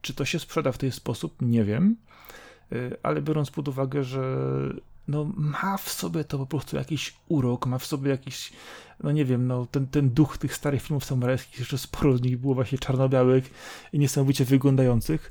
[0.00, 1.42] czy to się sprzeda w ten sposób?
[1.42, 1.96] Nie wiem.
[3.02, 4.22] Ale biorąc pod uwagę, że
[5.08, 8.52] no, ma w sobie to po prostu jakiś urok, ma w sobie jakiś,
[9.02, 12.38] no nie wiem, no, ten, ten duch tych starych filmów samurajskich, jeszcze sporo z nich
[12.38, 13.50] było właśnie czarno-białych
[13.92, 15.30] i niesamowicie wyglądających.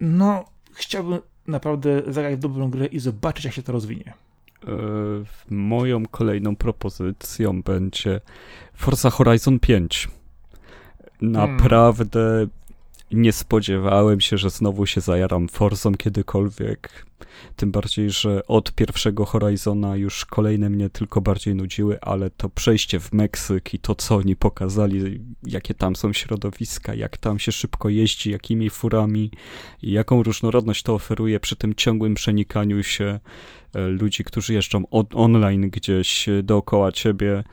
[0.00, 4.14] No, chciałbym naprawdę zagrać w dobrą grę i zobaczyć, jak się to rozwinie.
[4.68, 4.74] E,
[5.50, 8.20] moją kolejną propozycją będzie
[8.74, 10.08] Forza Horizon 5.
[11.20, 11.32] Hmm.
[11.32, 12.50] Naprawdę hmm.
[13.12, 17.06] Nie spodziewałem się, że znowu się zajaram Forzą kiedykolwiek.
[17.56, 23.00] Tym bardziej, że od pierwszego Horizona już kolejne mnie tylko bardziej nudziły, ale to przejście
[23.00, 27.88] w Meksyk i to, co oni pokazali, jakie tam są środowiska, jak tam się szybko
[27.88, 29.30] jeździ, jakimi furami
[29.82, 33.20] jaką różnorodność to oferuje przy tym ciągłym przenikaniu się
[33.74, 34.82] e, ludzi, którzy jeżdżą
[35.14, 37.44] online gdzieś dookoła ciebie e,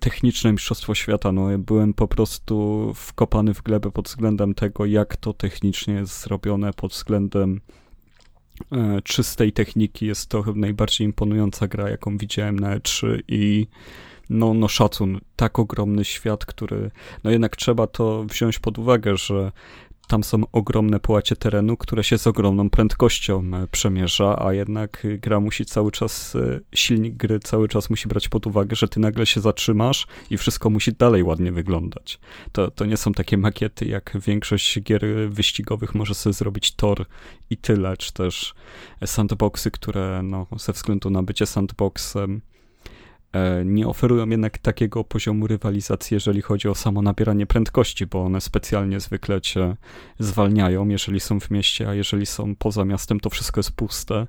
[0.00, 1.32] techniczne Mistrzostwo Świata.
[1.32, 6.72] No, byłem po prostu wkopany w glebę pod względem tego, jak to technicznie jest zrobione,
[6.72, 7.60] pod względem
[8.72, 10.06] E, czystej techniki.
[10.06, 13.66] Jest to najbardziej imponująca gra, jaką widziałem na E3 i
[14.30, 16.90] no, no szacun, tak ogromny świat, który,
[17.24, 19.52] no jednak trzeba to wziąć pod uwagę, że
[20.06, 25.40] tam są ogromne połacie terenu, które się z ogromną prędkością e, przemierza, a jednak gra
[25.40, 29.26] musi cały czas, e, silnik gry cały czas musi brać pod uwagę, że ty nagle
[29.26, 32.18] się zatrzymasz i wszystko musi dalej ładnie wyglądać.
[32.52, 37.06] To, to nie są takie makiety, jak większość gier wyścigowych może sobie zrobić tor
[37.50, 38.54] i tyle, czy też
[39.06, 42.40] sandboxy, które no, ze względu na bycie sandboxem
[43.64, 49.00] nie oferują jednak takiego poziomu rywalizacji, jeżeli chodzi o samo nabieranie prędkości, bo one specjalnie
[49.00, 49.76] zwykle cię
[50.18, 54.26] zwalniają, jeżeli są w mieście, a jeżeli są poza miastem, to wszystko jest puste,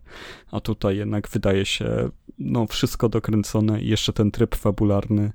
[0.52, 5.32] a tutaj jednak wydaje się, no, wszystko dokręcone i jeszcze ten tryb fabularny,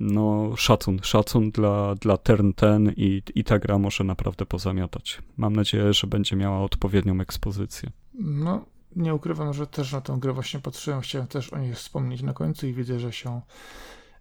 [0.00, 5.22] no, szacun, szacun dla, dla Turn ten i, i ta gra może naprawdę pozamiatać.
[5.36, 7.90] Mam nadzieję, że będzie miała odpowiednią ekspozycję.
[8.14, 8.64] No,
[8.96, 12.32] Nie ukrywam, że też na tę grę właśnie patrzyłem, chciałem też o niej wspomnieć na
[12.32, 13.40] końcu i widzę, że się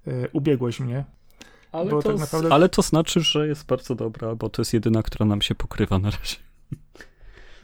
[0.08, 1.05] y, ubiegłeś mnie.
[1.71, 2.53] Ale to, tak naprawdę...
[2.53, 5.99] ale to znaczy, że jest bardzo dobra, bo to jest jedyna, która nam się pokrywa
[5.99, 6.36] na razie.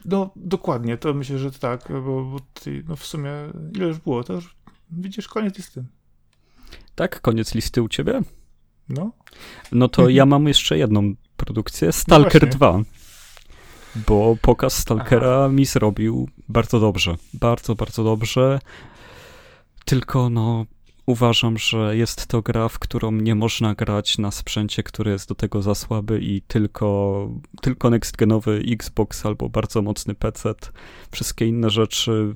[0.04, 3.30] No, dokładnie, to myślę, że tak, bo, bo ty, no w sumie,
[3.74, 4.56] ile już było, to już
[4.90, 5.84] widzisz koniec listy.
[6.94, 8.20] Tak, koniec listy u ciebie?
[8.88, 9.12] No.
[9.72, 12.82] No to ja mam jeszcze jedną produkcję, Stalker no 2.
[14.06, 15.48] Bo pokaz Stalkera Aha.
[15.48, 17.16] mi zrobił bardzo dobrze.
[17.34, 18.60] Bardzo, bardzo dobrze.
[19.84, 20.66] Tylko no,
[21.06, 25.34] uważam, że jest to gra, w którą nie można grać na sprzęcie, który jest do
[25.34, 27.28] tego za słaby i tylko,
[27.62, 30.54] tylko next-genowy Xbox albo bardzo mocny PC.
[31.10, 32.34] Wszystkie inne rzeczy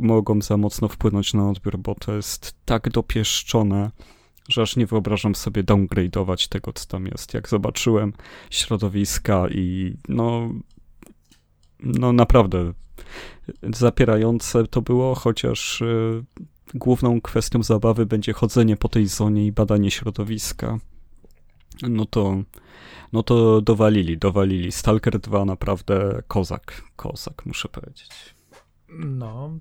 [0.00, 3.90] mogą za mocno wpłynąć na odbiór, bo to jest tak dopieszczone,
[4.48, 7.34] że aż nie wyobrażam sobie downgrade'ować tego, co tam jest.
[7.34, 8.12] Jak zobaczyłem
[8.50, 10.50] środowiska i no,
[11.80, 12.72] no naprawdę
[13.62, 16.24] zapierające to było, chociaż y,
[16.74, 20.78] główną kwestią zabawy będzie chodzenie po tej zonie i badanie środowiska.
[21.82, 22.42] No to,
[23.12, 24.72] no to dowalili, dowalili.
[24.72, 28.34] Stalker 2 naprawdę kozak, kozak muszę powiedzieć.
[28.88, 29.58] No,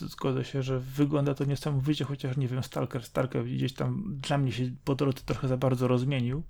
[0.00, 4.52] zgodzę się, że wygląda to niesamowicie, chociaż nie wiem, Stalker, Stalker gdzieś tam dla mnie
[4.52, 6.42] się po drodze trochę za bardzo rozmienił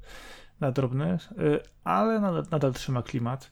[0.61, 3.51] na drobny, y, ale nadal, nadal trzyma klimat.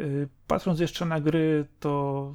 [0.00, 2.34] Y, patrząc jeszcze na gry, to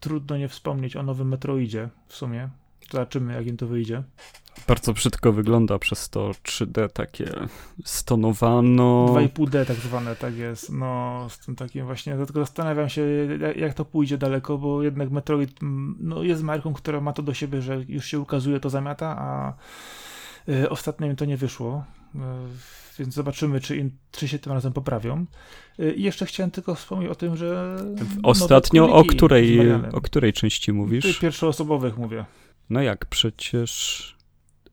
[0.00, 2.48] trudno nie wspomnieć o nowym Metroidzie w sumie.
[2.92, 4.02] Zobaczymy, jak im to wyjdzie.
[4.68, 7.32] Bardzo brzydko wygląda przez to 3D takie
[7.84, 9.06] stonowano.
[9.06, 10.72] 2,5D tak zwane, tak jest.
[10.72, 13.02] No, z tym takim właśnie, dlatego zastanawiam się,
[13.56, 17.34] jak to pójdzie daleko, bo jednak Metroid mm, no, jest marką, która ma to do
[17.34, 19.54] siebie, że już się ukazuje, to zamiata, a
[20.48, 21.84] y, ostatnio to nie wyszło.
[22.14, 22.18] Y,
[22.98, 25.26] więc zobaczymy, czy, im, czy się tym razem poprawią.
[25.80, 27.76] Y, I jeszcze chciałem tylko wspomnieć o tym, że.
[28.22, 31.18] Ostatnio o której, o której części mówisz?
[31.18, 32.24] Pierwszoosobowych mówię.
[32.70, 34.16] No jak przecież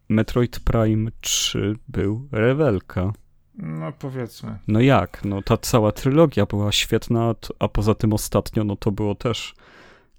[0.10, 3.14] Metroid Prime 3 był rewelka.
[3.56, 4.60] No powiedzmy.
[4.68, 5.26] No jak?
[5.26, 9.56] No ta cała trylogia była świetna, a poza tym ostatnio no to było też,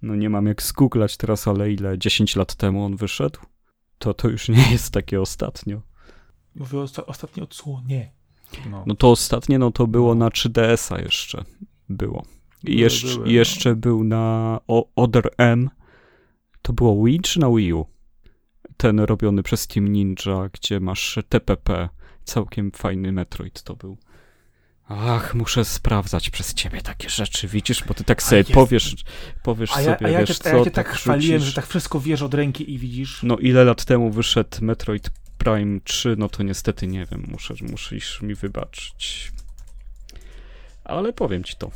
[0.03, 1.99] no nie mam jak zgooglać teraz, ale ile?
[1.99, 3.41] 10 lat temu on wyszedł?
[3.99, 5.81] To to już nie jest takie ostatnio.
[6.55, 8.13] Mówię o ostatnie odsłonie.
[8.71, 8.85] No.
[8.87, 11.45] no to ostatnie, no to było na 3DS-a jeszcze.
[11.89, 12.25] Było.
[12.65, 13.33] I jeszcze, były, no.
[13.33, 15.71] jeszcze był na o, Other M.
[16.65, 17.87] To było Wii czy na Wii U?
[18.77, 21.89] Ten robiony przez Team Ninja, gdzie masz TPP.
[22.25, 23.99] Całkiem fajny Metroid to był.
[24.89, 28.95] Ach, muszę sprawdzać przez ciebie takie rzeczy, widzisz, bo ty tak sobie powiesz,
[29.43, 31.67] powiesz a ja, sobie, a ja wiesz co, ja cię tak, tak chwaliłem, że tak
[31.67, 33.23] wszystko wiesz od ręki i widzisz.
[33.23, 38.23] No ile lat temu wyszedł Metroid Prime 3, no to niestety nie wiem, muszę, musisz
[38.23, 39.33] mi wybaczyć.
[40.85, 41.71] Ale powiem ci to.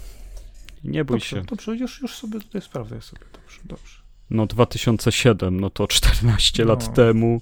[0.85, 1.42] Nie bój dobrze, się.
[1.42, 3.22] Dobrze, już, już sobie tutaj sprawdzę sobie.
[3.33, 3.97] Dobrze, dobrze.
[4.30, 6.68] No 2007, no to 14 no.
[6.68, 7.40] lat temu.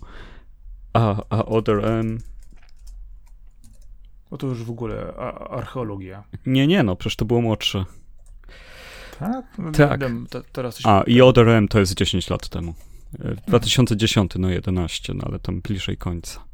[0.93, 2.19] A, a Other M.
[4.31, 5.15] No to już w ogóle
[5.51, 6.25] archeologia.
[6.47, 7.85] Nie, nie, no przecież to było młodsze.
[9.19, 9.45] Tak?
[9.59, 10.01] No, tak.
[10.01, 12.75] Wiem, teraz a, i Other M to jest 10 lat temu.
[13.47, 16.46] 2010, no 11, no ale tam bliżej końca.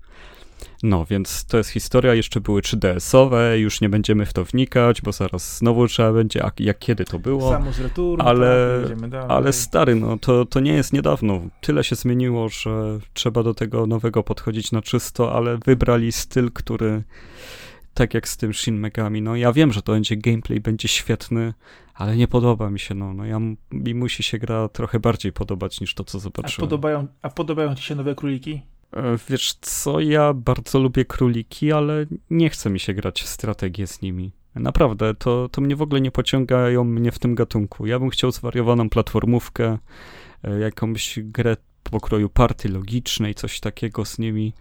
[0.83, 5.13] No, więc to jest historia, jeszcze były 3DS-owe, już nie będziemy w to wnikać, bo
[5.13, 7.51] zaraz znowu trzeba będzie, a jak kiedy to było.
[7.51, 11.41] Samus Return, ale, tak, ale stary, no to, to nie jest niedawno.
[11.61, 17.03] Tyle się zmieniło, że trzeba do tego nowego podchodzić na czysto, ale wybrali styl, który
[17.95, 21.55] tak jak z tym Shin Megami, no ja wiem, że to będzie gameplay, będzie świetny,
[21.95, 25.81] ale nie podoba mi się, no, no ja, mi musi się gra trochę bardziej podobać
[25.81, 26.55] niż to, co zobaczyłem.
[26.59, 28.63] A podobają, a podobają ci się nowe króliki?
[28.93, 33.87] E, wiesz co, ja bardzo lubię króliki, ale nie chce mi się grać w strategię
[33.87, 34.33] z nimi.
[34.55, 37.87] Naprawdę, to, to mnie w ogóle nie pociągają mnie w tym gatunku.
[37.87, 39.79] Ja bym chciał zwariowaną platformówkę,
[40.45, 44.53] e, jakąś grę pokroju party logicznej, coś takiego z nimi.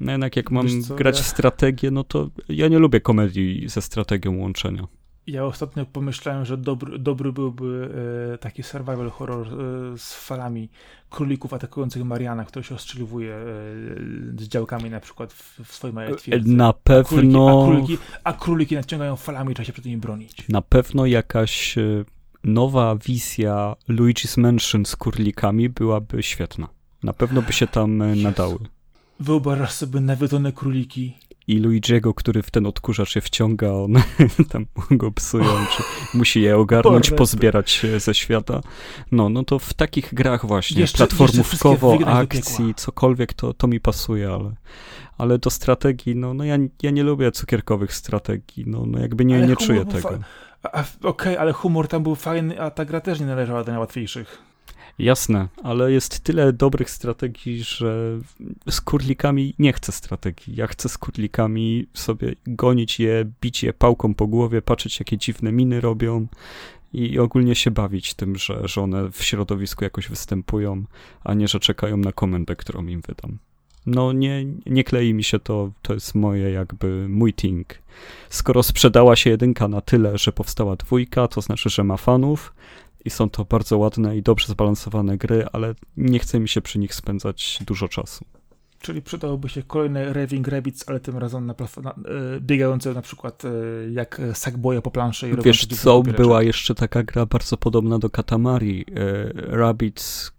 [0.00, 1.22] No jednak jak mam co, grać ja...
[1.22, 4.86] w strategię, no to ja nie lubię komedii ze strategią łączenia.
[5.26, 7.90] Ja ostatnio pomyślałem, że dobry, dobry byłby
[8.34, 9.50] e, taki survival horror e,
[9.98, 10.68] z falami
[11.10, 13.44] królików atakujących Mariana, który się ostrzeliwuje e,
[14.38, 16.48] z działkami na przykład w, w swojej małej twierdzy.
[16.56, 17.62] Na pewno...
[17.62, 20.48] A króliki, a, króliki, a króliki nadciągają falami i trzeba się przed nimi bronić.
[20.48, 21.76] Na pewno jakaś
[22.44, 26.68] nowa wizja Luigi's Mansion z królikami byłaby świetna.
[27.02, 28.58] Na pewno by się tam nadały.
[29.20, 31.14] Wyobrażasz sobie nawiedzone króliki
[31.50, 33.94] i Luigiego, który w ten odkurzacz się wciąga, on
[34.52, 35.82] tam go psują, czy
[36.18, 38.60] musi je ogarnąć, pozbierać ze świata.
[39.12, 43.80] No, no to w takich grach właśnie, jeszcze, platformówkowo, jeszcze akcji, cokolwiek, to, to mi
[43.80, 44.52] pasuje, ale,
[45.18, 49.46] ale do strategii, no, no ja, ja nie lubię cukierkowych strategii, no, no jakby nie,
[49.46, 50.08] nie czuję tego.
[50.08, 50.24] Okej,
[51.02, 54.49] okay, ale humor tam był fajny, a ta gra też nie należała do najłatwiejszych.
[54.98, 58.18] Jasne, ale jest tyle dobrych strategii, że
[58.70, 60.56] z kurlikami nie chcę strategii.
[60.56, 65.52] Ja chcę z kurlikami sobie gonić je, bić je pałką po głowie, patrzeć jakie dziwne
[65.52, 66.26] miny robią
[66.92, 70.84] i ogólnie się bawić tym, że, że one w środowisku jakoś występują,
[71.24, 73.38] a nie, że czekają na komendę, którą im wydam.
[73.86, 77.66] No nie, nie klei mi się to, to jest moje jakby, mój ting.
[78.28, 82.52] Skoro sprzedała się jedynka na tyle, że powstała dwójka, to znaczy, że ma fanów,
[83.04, 86.78] i są to bardzo ładne i dobrze zbalansowane gry, ale nie chce mi się przy
[86.78, 88.24] nich spędzać dużo czasu.
[88.80, 91.94] Czyli przydałoby się kolejne Raving Rabbits, ale tym razem na, na, e,
[92.40, 93.48] biegające na przykład e,
[93.92, 95.30] jak Sackboya po planszy.
[95.30, 98.84] I Wiesz co, była jeszcze taka gra bardzo podobna do Katamari.
[98.88, 100.32] E, Rabbits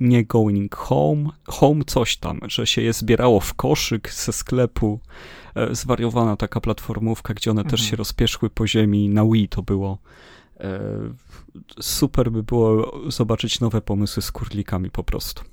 [0.00, 5.00] nie going home, home coś tam, że się je zbierało w koszyk ze sklepu.
[5.70, 7.70] Zwariowana taka platformówka, gdzie one mhm.
[7.70, 9.08] też się rozpieszły po ziemi.
[9.08, 9.98] Na Wii to było.
[11.80, 15.44] Super by było zobaczyć nowe pomysły z kurlikami po prostu.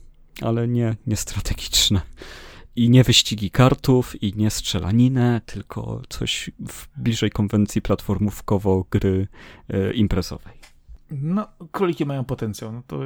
[0.41, 2.01] Ale nie, nie strategiczne.
[2.75, 6.49] I nie wyścigi kartów, i nie strzelaninę, tylko coś
[6.97, 9.27] bliżej konwencji platformówkowo-gry
[9.69, 10.53] e, imprezowej.
[11.11, 12.71] No, króliki mają potencjał.
[12.71, 12.99] No to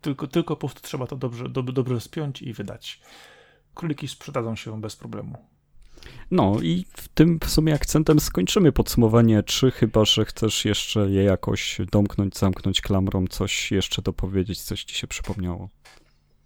[0.00, 3.00] tylko, tylko po prostu trzeba to dobrze, dobrze, dobrze spiąć i wydać.
[3.74, 5.38] Króliki sprzedadzą się bez problemu.
[6.30, 11.22] No i w tym w sumie akcentem skończymy podsumowanie, czy chyba, że chcesz jeszcze je
[11.22, 15.68] jakoś domknąć, zamknąć klamrą, coś jeszcze dopowiedzieć, coś ci się przypomniało.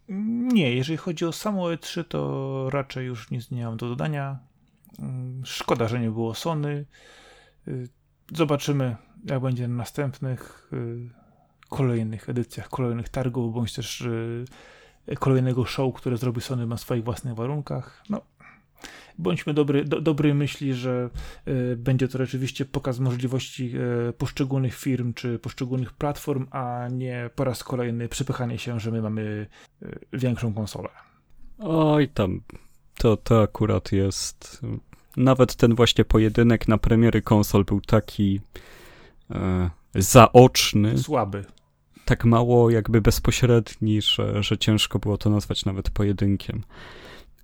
[0.09, 4.39] Nie, jeżeli chodzi o samo E3, to raczej już nic nie mam do dodania.
[4.99, 6.85] Mm, szkoda, że nie było Sony.
[7.69, 7.89] Y,
[8.35, 11.11] zobaczymy, jak będzie na następnych y,
[11.69, 14.45] kolejnych edycjach, kolejnych targów, bądź też y,
[15.21, 18.05] kolejnego show, które zrobi Sony na swoich własnych warunkach.
[18.11, 18.21] No,
[19.19, 21.11] bądźmy dobry, do, dobrej myśli, że
[21.49, 23.73] y, będzie to rzeczywiście pokaz możliwości
[24.09, 29.03] y, poszczególnych firm czy poszczególnych platform, a nie po raz kolejny przypychanie się, że my
[29.03, 29.47] mamy
[29.83, 30.89] y, większą konsolę.
[31.59, 32.41] Oj tam,
[32.99, 34.63] to, to akurat jest...
[35.17, 38.41] Nawet ten właśnie pojedynek na premiery konsol był taki
[39.31, 40.99] e, zaoczny.
[40.99, 41.45] Słaby
[42.05, 46.63] tak mało jakby bezpośredni, że, że ciężko było to nazwać nawet pojedynkiem.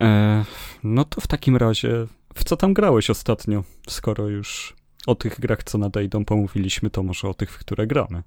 [0.00, 0.44] E,
[0.84, 4.76] no to w takim razie, w co tam grałeś ostatnio, skoro już
[5.06, 8.22] o tych grach, co nadejdą, pomówiliśmy, to może o tych, w które gramy.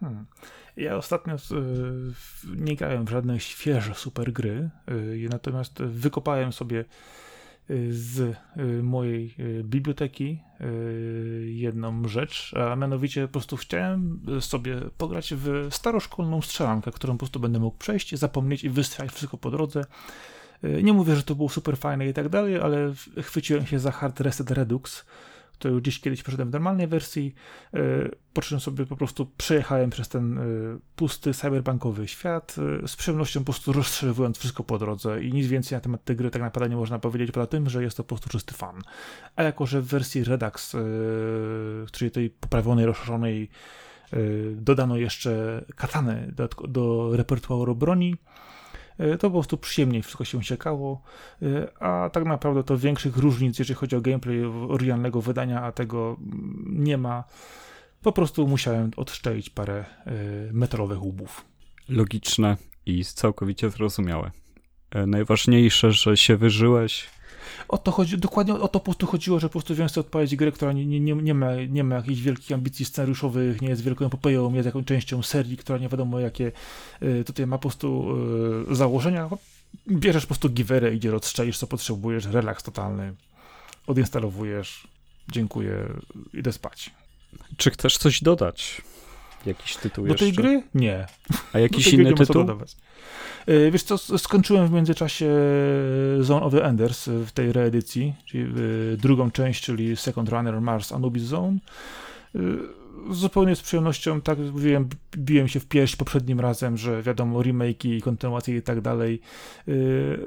[0.00, 0.26] Hmm.
[0.76, 1.38] Ja ostatnio y,
[2.56, 6.84] nie grałem w żadne świeże super gry, y, natomiast wykopałem sobie
[7.70, 8.36] y, z
[8.82, 9.34] mojej
[9.64, 10.40] biblioteki
[11.44, 17.40] jedną rzecz, a mianowicie po prostu chciałem sobie pograć w staroszkolną strzelankę, którą po prostu
[17.40, 19.84] będę mógł przejść, zapomnieć i wystrzelać wszystko po drodze.
[20.62, 22.92] E, nie mówię, że to było super fajne i tak dalej, ale
[23.22, 25.04] chwyciłem się za Hard Reset Redux,
[25.64, 27.34] już gdzieś kiedyś przeszedłem w normalnej wersji,
[27.74, 27.78] e,
[28.32, 30.42] po czym sobie po prostu przejechałem przez ten e,
[30.96, 32.56] pusty, cyberbankowy świat,
[32.86, 36.30] z przyjemnością po prostu rozstrzeliwując wszystko po drodze i nic więcej na temat tej gry
[36.30, 38.82] tak naprawdę nie można powiedzieć, poza tym, że jest to po prostu czysty fan.
[39.36, 40.76] A jako, że w wersji Redux,
[41.92, 43.48] czyli tej poprawionej, rozszerzonej,
[44.52, 48.61] dodano jeszcze katany do, do repertuaru broni, E,
[48.98, 51.02] to po prostu przyjemniej wszystko się siekało,
[51.42, 56.16] e, a tak naprawdę to większych różnic, jeżeli chodzi o gameplay oryginalnego wydania, a tego
[56.66, 57.24] nie ma.
[58.02, 60.12] Po prostu musiałem odszczelić parę e,
[60.52, 61.44] metalowych łubów.
[61.88, 64.30] Logiczne i całkowicie zrozumiałe.
[65.06, 67.10] Najważniejsze, że się wyżyłeś,
[67.68, 70.36] o to chodzi, dokładnie o to po prostu chodziło, że po prostu wziąłem sobie odpowiedzieć
[70.36, 74.06] grę, która nie, nie, nie, ma, nie ma jakichś wielkich ambicji scenariuszowych, nie jest wielką
[74.06, 76.52] epopeją, jest jakąś częścią serii, która nie wiadomo jakie
[77.02, 78.16] y, tutaj ma po prostu
[78.70, 79.28] y, założenia.
[79.88, 83.14] Bierzesz po prostu giwerę, idzie, odstrzelisz co potrzebujesz, relaks totalny,
[83.86, 84.88] odinstalowujesz,
[85.32, 85.88] dziękuję,
[86.32, 86.90] idę spać.
[87.56, 88.82] Czy chcesz coś dodać?
[89.46, 90.62] Jakiś tytuł Do tej gry?
[90.74, 91.06] Nie.
[91.52, 92.46] A jakiś inny tytuł?
[93.46, 95.30] E, wiesz co, skończyłem w międzyczasie
[96.20, 100.92] Zone of the Enders w tej reedycji, czyli e, drugą część, czyli Second Runner Mars
[100.92, 101.58] Anubis Zone.
[103.10, 107.84] Zupełnie z przyjemnością, tak jak mówiłem, biłem się w pierś poprzednim razem, że wiadomo, remake
[107.84, 109.20] i kontynuacje i tak dalej.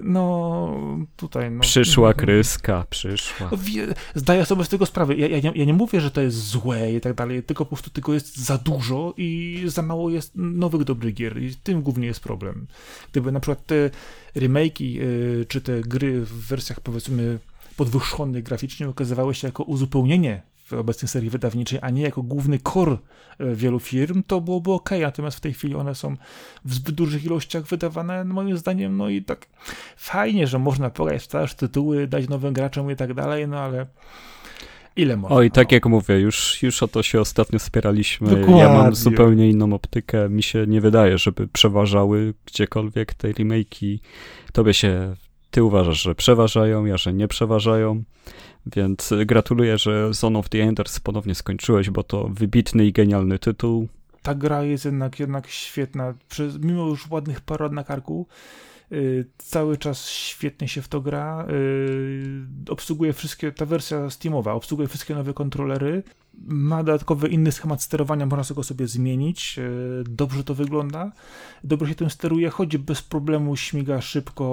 [0.03, 0.77] No,
[1.15, 1.51] tutaj...
[1.51, 3.49] No, przyszła kryska, przyszła.
[4.15, 5.15] Zdaję sobie z tego sprawę.
[5.15, 7.69] Ja, ja, nie, ja nie mówię, że to jest złe i tak dalej, tylko po
[7.69, 12.07] prostu tego jest za dużo i za mało jest nowych dobrych gier i tym głównie
[12.07, 12.67] jest problem.
[13.11, 13.89] Gdyby na przykład te
[14.35, 14.99] remake'i,
[15.47, 17.39] czy te gry w wersjach powiedzmy
[17.77, 22.97] podwyższonych graficznie okazywały się jako uzupełnienie w obecnej serii wydawniczej, a nie jako główny core
[23.39, 24.89] e, wielu firm, to byłoby ok.
[25.01, 26.15] Natomiast w tej chwili one są
[26.65, 29.47] w zbyt dużych ilościach wydawane, moim zdaniem, no i tak
[29.97, 33.85] fajnie, że można pograć w starsze tytuły, dać nowym graczom i tak dalej, no ale
[34.95, 35.37] Ile można?
[35.37, 35.75] Oj, tak no.
[35.75, 38.29] jak mówię, już, już o to się ostatnio spieraliśmy.
[38.29, 38.57] Dokładnie.
[38.57, 40.29] Ja mam zupełnie inną optykę.
[40.29, 43.99] Mi się nie wydaje, żeby przeważały gdziekolwiek te remake'i.
[44.53, 45.15] Tobie się,
[45.51, 48.03] ty uważasz, że przeważają, ja, że nie przeważają.
[48.75, 53.87] Więc gratuluję, że Zone of the Enders ponownie skończyłeś, bo to wybitny i genialny tytuł.
[54.21, 56.13] Ta gra jest jednak, jednak świetna.
[56.29, 58.27] Przez, mimo już ładnych lat na karku,
[59.37, 61.47] cały czas świetnie się w to gra.
[61.49, 66.03] Y, obsługuje wszystkie, ta wersja Steamowa obsługuje wszystkie nowe kontrolery.
[66.47, 69.59] Ma dodatkowy inny schemat sterowania, można go sobie zmienić.
[69.59, 71.11] Y, dobrze to wygląda.
[71.63, 74.45] Dobrze się tym steruje, chodzi bez problemu, śmiga szybko.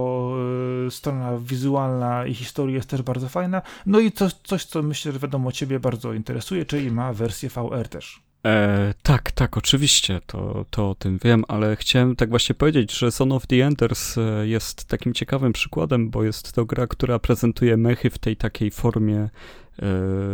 [0.90, 3.62] Strona wizualna i historia jest też bardzo fajna.
[3.86, 7.88] No i coś, coś co myślę, że wiadomo Ciebie bardzo interesuje, czyli ma wersję VR
[7.88, 8.31] też.
[8.46, 13.12] E, tak, tak, oczywiście, to, to o tym wiem, ale chciałem tak właśnie powiedzieć, że
[13.12, 17.76] Son of the Enders e, jest takim ciekawym przykładem, bo jest to gra, która prezentuje
[17.76, 19.30] mechy w tej takiej formie e,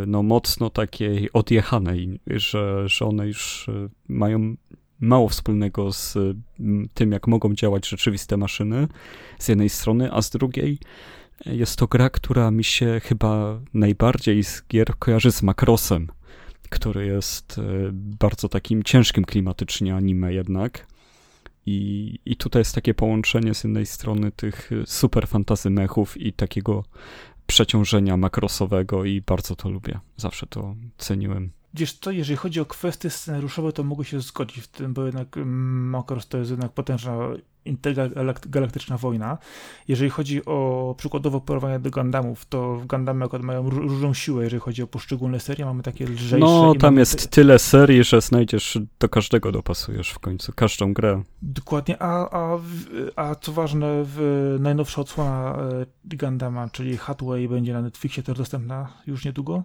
[0.07, 4.55] no mocno takiej odjechanej, że, że one już e, mają
[4.99, 6.17] mało wspólnego z
[6.93, 8.87] tym, jak mogą działać rzeczywiste maszyny,
[9.39, 10.79] z jednej strony, a z drugiej
[11.45, 16.07] jest to gra, która mi się chyba najbardziej z gier kojarzy z Makrosem
[16.69, 17.61] który jest e,
[17.93, 20.87] bardzo takim ciężkim klimatycznie anime jednak.
[21.65, 26.83] I, I tutaj jest takie połączenie z jednej strony tych super fantazy mechów i takiego
[27.47, 29.99] przeciążenia makrosowego i bardzo to lubię.
[30.17, 31.51] Zawsze to ceniłem.
[31.73, 35.35] Wiesz co, jeżeli chodzi o kwestie scenariuszowe, to mogę się zgodzić w tym, bo jednak
[35.45, 37.17] Makros to jest jednak potężna
[37.65, 39.37] intergalaktyczna wojna.
[39.87, 44.59] Jeżeli chodzi o przykładowo porównanie do Gundamów, to w Gundamy akurat mają różną siłę, jeżeli
[44.59, 46.37] chodzi o poszczególne serie, mamy takie lżejsze.
[46.37, 47.27] No, tam jest te...
[47.27, 51.23] tyle serii, że znajdziesz, do każdego dopasujesz w końcu, każdą grę.
[51.41, 52.59] Dokładnie, a, a,
[53.15, 55.57] a co ważne, w najnowsza odsłona
[56.11, 59.63] e, Gundama, czyli Hathaway będzie na Netflixie też dostępna już niedługo.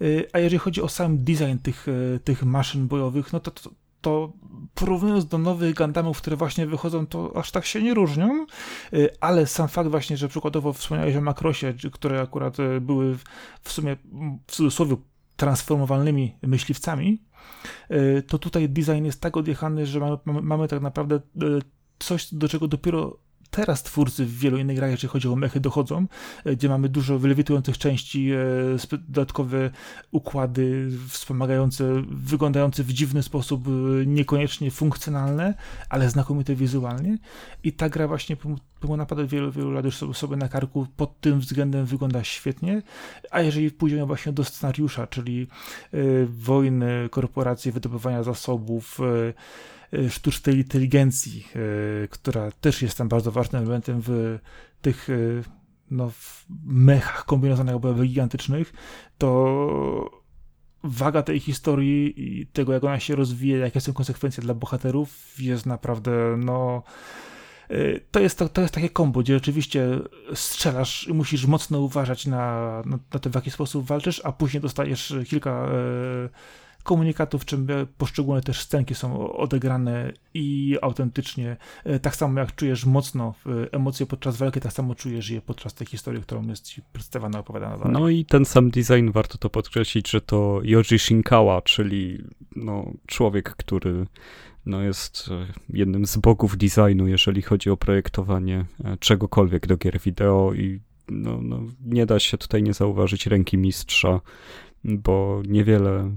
[0.00, 3.70] E, a jeżeli chodzi o sam design tych, e, tych maszyn bojowych, no to, to
[4.00, 4.32] to
[4.74, 8.46] porównując do nowych Gundamów, które właśnie wychodzą, to aż tak się nie różnią,
[8.92, 13.18] y, ale sam fakt właśnie, że przykładowo wspomniałeś o Makrosie, które akurat y, były
[13.62, 13.96] w sumie
[14.46, 14.96] w cudzysłowie
[15.36, 17.22] transformowalnymi myśliwcami,
[17.90, 21.20] y, to tutaj design jest tak odjechany, że mamy, mamy tak naprawdę
[21.98, 23.18] coś, do czego dopiero
[23.50, 26.06] teraz twórcy w wielu innych grach, jeżeli chodzi o mechy, dochodzą,
[26.44, 29.70] e, gdzie mamy dużo wylewitujących części, e, dodatkowe
[30.10, 33.70] układy wspomagające, wyglądające w dziwny sposób, e,
[34.06, 35.54] niekoniecznie funkcjonalne,
[35.88, 37.18] ale znakomite wizualnie.
[37.64, 38.36] I ta gra właśnie
[38.80, 42.82] pomimo naprawdę wielu, wielu lat już sobie na karku pod tym względem wygląda świetnie,
[43.30, 45.46] a jeżeli pójdziemy właśnie do scenariusza, czyli
[46.28, 48.98] wojny, korporacje, wydobywania zasobów,
[50.08, 51.46] sztucznej inteligencji,
[52.04, 54.38] e, która też jest tam bardzo ważnym elementem w
[54.82, 55.14] tych e,
[55.90, 58.72] no, w mechach kombinowanych obojowych gigantycznych,
[59.18, 60.20] to
[60.84, 65.66] waga tej historii i tego, jak ona się rozwija, jakie są konsekwencje dla bohaterów, jest
[65.66, 66.82] naprawdę, no.
[68.10, 69.88] To jest, to, to jest takie kombo, gdzie rzeczywiście
[70.34, 74.60] strzelasz i musisz mocno uważać na, na, na to, w jaki sposób walczysz, a później
[74.60, 75.68] dostajesz kilka
[76.82, 77.66] komunikatów, czym
[77.98, 84.06] poszczególne też scenki są odegrane i autentycznie, e, tak samo jak czujesz mocno e, emocje
[84.06, 87.92] podczas walki, tak samo czujesz je podczas tej historii, którą jest ci przedstawiana, opowiadana dalej.
[87.92, 92.24] No i ten sam design, warto to podkreślić, że to Yoji Shinkawa, czyli
[92.56, 94.06] no, człowiek, który
[94.66, 98.64] no, jest e, jednym z bogów designu, jeżeli chodzi o projektowanie
[99.00, 104.20] czegokolwiek do gier wideo i no, no, nie da się tutaj nie zauważyć ręki mistrza
[104.84, 106.10] bo niewiele.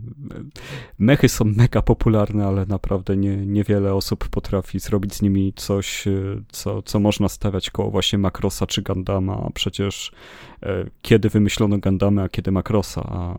[0.99, 6.11] Mechy są mega popularne, ale naprawdę nie, niewiele osób potrafi zrobić z nimi coś, e,
[6.51, 10.11] co, co można stawiać koło właśnie Makrosa czy Gandama, przecież
[10.63, 13.37] e, kiedy wymyślono Gandamy, a kiedy Makrosa, a,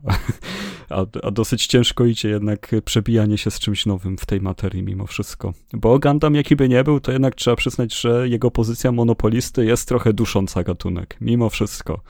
[0.97, 5.07] a, a, dosyć ciężko idzie jednak przebijanie się z czymś nowym w tej materii mimo
[5.07, 5.53] wszystko.
[5.73, 9.89] Bo Gandam jaki by nie był, to jednak trzeba przyznać, że jego pozycja monopolisty jest
[9.89, 12.01] trochę dusząca gatunek, mimo wszystko.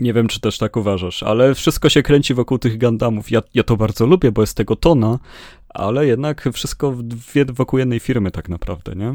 [0.00, 3.30] Nie wiem, czy też tak uważasz, ale wszystko się kręci wokół tych Gundamów.
[3.30, 5.18] Ja, ja to bardzo lubię, bo jest tego tona,
[5.68, 6.96] ale jednak wszystko
[7.52, 9.14] wokół jednej firmy tak naprawdę, nie?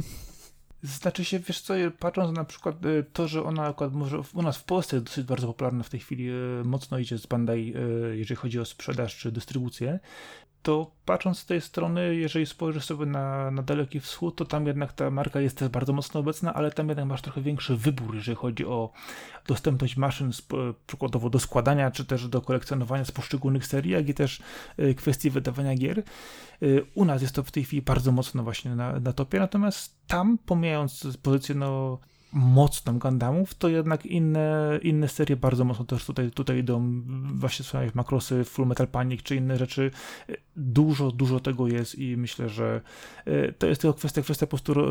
[0.84, 4.58] Znaczy się, wiesz co, patrząc na przykład y, to, że ona akurat może u nas
[4.58, 7.74] w Polsce jest dosyć bardzo popularna w tej chwili, y, mocno idzie z Bandai,
[8.12, 10.00] y, jeżeli chodzi o sprzedaż czy dystrybucję,
[10.68, 14.94] to patrząc z tej strony, jeżeli spojrzysz sobie na, na Daleki Wschód, to tam jednak
[14.94, 18.36] ta marka jest też bardzo mocno obecna, ale tam jednak masz trochę większy wybór, jeżeli
[18.36, 18.92] chodzi o
[19.48, 20.48] dostępność maszyn z,
[20.88, 24.42] przykładowo do składania, czy też do kolekcjonowania z poszczególnych serii, jak i też
[24.80, 26.04] y, kwestii wydawania gier.
[26.64, 30.08] Y, u nas jest to w tej chwili bardzo mocno właśnie na, na topie, natomiast
[30.08, 32.00] tam, pomijając pozycję no,
[32.38, 37.02] mocną Gundamów, to jednak inne, inne serie bardzo mocno też tutaj, tutaj idą,
[37.34, 39.92] właśnie swoje makrosy, Full Metal Panic czy inne rzeczy.
[40.56, 42.82] Dużo, dużo tego jest i myślę, że
[43.26, 44.86] e, to jest tylko kwestia, kwestia po prostu e,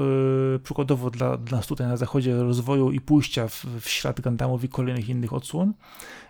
[0.59, 4.69] przykładowo dla, dla nas tutaj na zachodzie rozwoju i pójścia w, w ślad Gundamów i
[4.69, 5.73] kolejnych innych odsłon.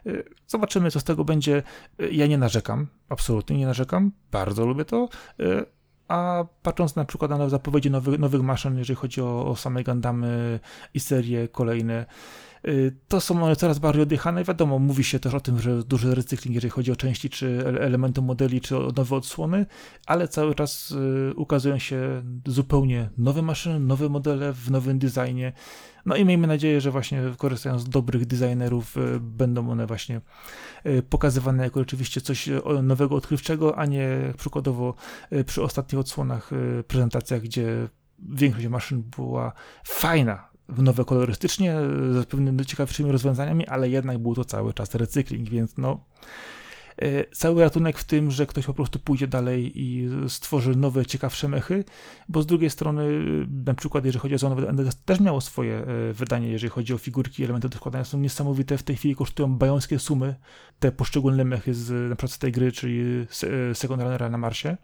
[0.07, 0.11] E,
[0.47, 1.63] zobaczymy, co z tego będzie.
[2.13, 5.09] Ja nie narzekam, absolutnie nie narzekam, bardzo lubię to
[6.09, 10.61] a patrząc na przykład na zapowiedzi nowych, nowych maszyn, jeżeli chodzi o, o same Gundamy
[10.95, 12.07] i serie kolejne,
[13.09, 14.45] to są one coraz bardziej odjechane.
[14.45, 18.23] Wiadomo, mówi się też o tym, że duży recykling, jeżeli chodzi o części, czy elementy
[18.23, 19.67] modeli, czy o nowe odsłony,
[20.07, 25.53] ale cały czas y, ukazują się zupełnie nowe maszyny, nowe modele w nowym designie.
[26.07, 30.21] No i miejmy nadzieję, że właśnie korzystając z dobrych designerów y, będą one właśnie
[30.87, 34.95] y, pokazywane jako rzeczywiście coś y, nowego, odkrywczego, a nie przykładowo
[35.47, 36.51] przy ostatnich odsłonach,
[36.89, 37.89] prezentacjach, gdzie
[38.19, 39.53] większość maszyn była
[39.85, 40.49] fajna,
[40.79, 41.75] nowe kolorystycznie,
[42.23, 46.01] z pewnymi ciekawszymi rozwiązaniami, ale jednak był to cały czas recykling, więc no
[47.03, 51.49] E, cały ratunek w tym, że ktoś po prostu pójdzie dalej i stworzy nowe, ciekawsze
[51.49, 51.85] mechy,
[52.29, 53.09] bo z drugiej strony,
[53.65, 57.45] na przykład jeżeli chodzi o Zone też miało swoje e, wydanie, jeżeli chodzi o figurki,
[57.45, 60.35] elementy do składania, są niesamowite, w tej chwili kosztują bajońskie sumy,
[60.79, 63.27] te poszczególne mechy z, na przykład z tej gry, czyli
[63.71, 64.77] e, Second Runnera na Marsie.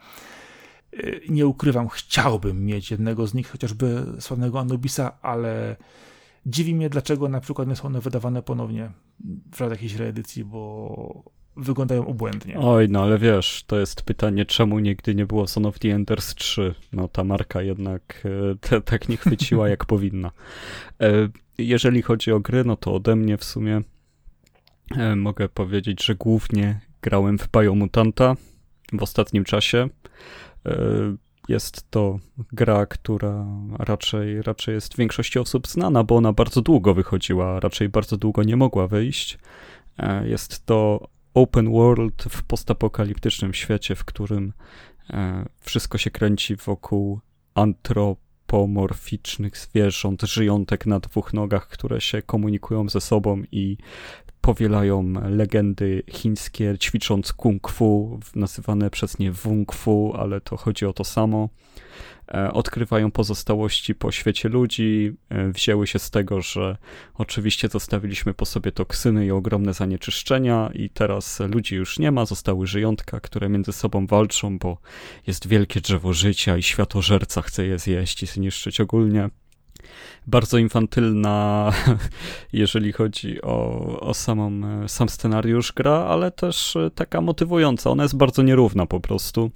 [1.29, 5.77] Nie ukrywam, chciałbym mieć jednego z nich, chociażby sławnego Anubisa, ale
[6.47, 8.91] dziwi mnie, dlaczego na przykład nie są one wydawane ponownie
[9.55, 11.25] w jakiejś reedycji, bo
[11.57, 12.59] wyglądają obłędnie.
[12.59, 16.35] Oj, no ale wiesz, to jest pytanie, czemu nigdy nie było Son of the Enders
[16.35, 16.75] 3?
[16.93, 18.23] No ta marka jednak
[18.61, 20.31] te, tak nie chwyciła jak powinna.
[21.01, 21.29] E,
[21.59, 23.83] jeżeli chodzi o gry, no to ode mnie w sumie
[24.97, 28.37] e, mogę powiedzieć, że głównie grałem w Biomutanta
[28.93, 29.89] w ostatnim czasie.
[31.49, 32.19] Jest to
[32.53, 33.47] gra, która
[33.79, 38.57] raczej, raczej jest większości osób znana, bo ona bardzo długo wychodziła, raczej bardzo długo nie
[38.57, 39.39] mogła wyjść.
[40.25, 44.53] Jest to open world w postapokaliptycznym świecie, w którym
[45.11, 47.21] e, wszystko się kręci wokół
[47.55, 53.77] antropomorficznych zwierząt, żyjątek na dwóch nogach, które się komunikują ze sobą i
[54.43, 60.93] powielają legendy chińskie, ćwicząc kung fu, nazywane przez nie wung fu, ale to chodzi o
[60.93, 61.49] to samo.
[62.35, 65.13] E, odkrywają pozostałości po świecie ludzi.
[65.29, 66.77] E, wzięły się z tego, że
[67.15, 72.67] oczywiście zostawiliśmy po sobie toksyny i ogromne zanieczyszczenia, i teraz ludzi już nie ma, zostały
[72.67, 74.79] żyjątka, które między sobą walczą, bo
[75.27, 79.29] jest wielkie drzewo życia i światożerca chce je zjeść i zniszczyć ogólnie
[80.27, 81.71] bardzo infantylna,
[82.53, 87.91] jeżeli chodzi o, o samą, sam scenariusz gra, ale też taka motywująca.
[87.91, 89.51] Ona jest bardzo nierówna po prostu.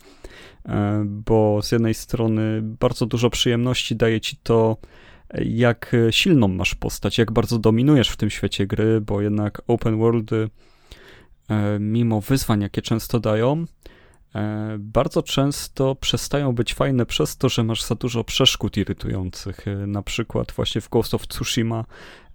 [0.69, 4.77] E, bo z jednej strony bardzo dużo przyjemności daje ci to,
[5.45, 10.51] jak silną masz postać, jak bardzo dominujesz w tym świecie gry, bo jednak open worldy,
[11.49, 13.96] e, mimo wyzwań, jakie często dają, e,
[14.79, 19.65] bardzo często przestają być fajne przez to, że masz za dużo przeszkód irytujących.
[19.87, 22.26] Na przykład właśnie w Ghost of Tsushima E,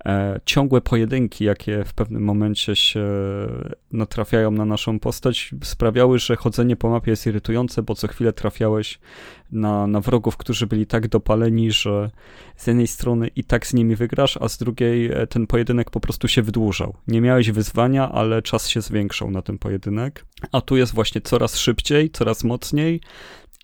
[0.45, 3.07] ciągłe pojedynki, jakie w pewnym momencie się
[3.91, 8.99] natrafiają na naszą postać, sprawiały, że chodzenie po mapie jest irytujące, bo co chwilę trafiałeś
[9.51, 12.11] na, na wrogów, którzy byli tak dopaleni, że
[12.55, 15.99] z jednej strony i tak z nimi wygrasz, a z drugiej e, ten pojedynek po
[15.99, 16.95] prostu się wydłużał.
[17.07, 21.57] Nie miałeś wyzwania, ale czas się zwiększał na ten pojedynek, a tu jest właśnie coraz
[21.57, 23.01] szybciej, coraz mocniej,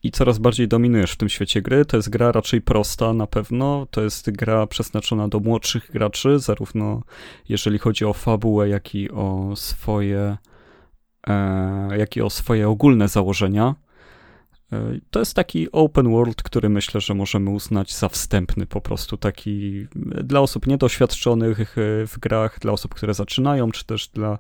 [0.08, 1.86] i coraz bardziej dominujesz w tym świecie gry.
[1.86, 3.88] To jest gra raczej prosta na pewno.
[3.92, 7.02] To jest gra przeznaczona do młodszych graczy, zarówno
[7.50, 10.38] jeżeli chodzi o fabułę, jak i o swoje,
[11.28, 13.76] e, jak i o swoje ogólne założenia.
[14.74, 19.18] E, to jest taki open world, który myślę, że możemy uznać za wstępny, po prostu
[19.18, 19.88] taki
[20.24, 24.40] dla osób niedoświadczonych e, w grach, dla osób, które zaczynają, czy też dla,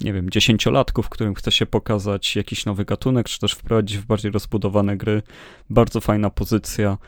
[0.00, 4.30] nie wiem, dziesięciolatków, którym chce się pokazać jakiś nowy gatunek, czy też wprowadzić w bardziej
[4.30, 5.22] rozbudowane gry.
[5.70, 6.98] Bardzo fajna pozycja.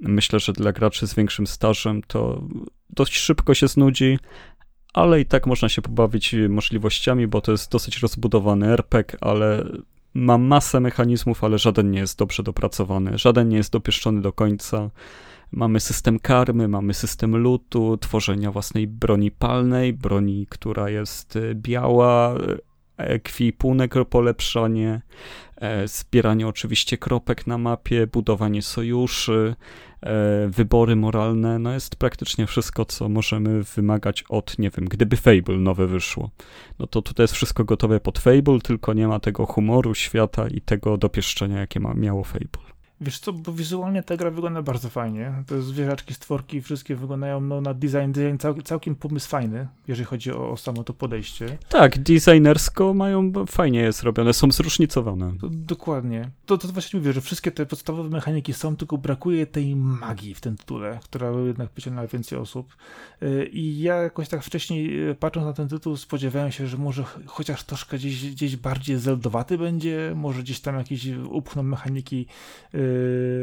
[0.00, 2.42] Myślę, że dla graczy z większym stażem to
[2.90, 4.18] dość szybko się znudzi,
[4.94, 9.64] ale i tak można się pobawić możliwościami, bo to jest dosyć rozbudowany RPG, ale
[10.14, 14.90] ma masę mechanizmów, ale żaden nie jest dobrze dopracowany, żaden nie jest dopieszczony do końca.
[15.52, 22.34] Mamy system karmy, mamy system lutu, tworzenia własnej broni palnej, broni, która jest e, biała,
[22.98, 25.00] e, ekwipunek polepszanie,
[25.56, 29.54] e, zbieranie oczywiście kropek na mapie, budowanie sojuszy,
[30.02, 35.58] E, wybory moralne, no jest praktycznie wszystko, co możemy wymagać od, nie wiem, gdyby Fable
[35.58, 36.30] nowe wyszło.
[36.78, 40.60] No to tutaj jest wszystko gotowe pod Fable, tylko nie ma tego humoru świata i
[40.60, 42.67] tego dopieszczenia, jakie ma, miało Fable.
[43.00, 45.32] Wiesz co, bo wizualnie ta gra wygląda bardzo fajnie.
[45.46, 50.32] Te zwierzaczki, stworki, wszystkie wyglądają no, na design, design cał, całkiem pomysł fajny, jeżeli chodzi
[50.32, 51.58] o, o samo to podejście.
[51.68, 55.32] Tak, designersko mają, fajnie jest robione, są zróżnicowane.
[55.40, 56.30] To, dokładnie.
[56.46, 60.40] To, to właśnie mówię, że wszystkie te podstawowe mechaniki są, tylko brakuje tej magii w
[60.40, 62.76] tym tytule, która jednak przyciąga więcej osób.
[63.22, 67.04] Y, I ja jakoś tak wcześniej, y, patrząc na ten tytuł, spodziewałem się, że może
[67.26, 72.26] chociaż troszkę gdzieś, gdzieś bardziej zeldowaty będzie, może gdzieś tam jakieś upchną mechaniki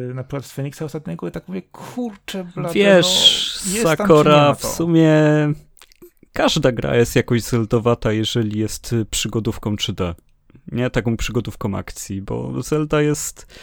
[0.08, 4.66] yy, na przykład z Feniksa ostatniego i tak mówię, kurczę, blade, Wiesz, no, Sakora w
[4.66, 5.14] sumie
[6.34, 10.14] każda gra jest jakoś zeldowata, jeżeli jest przygodówką 3D.
[10.72, 13.60] Nie taką przygodówką akcji, bo Zelda jest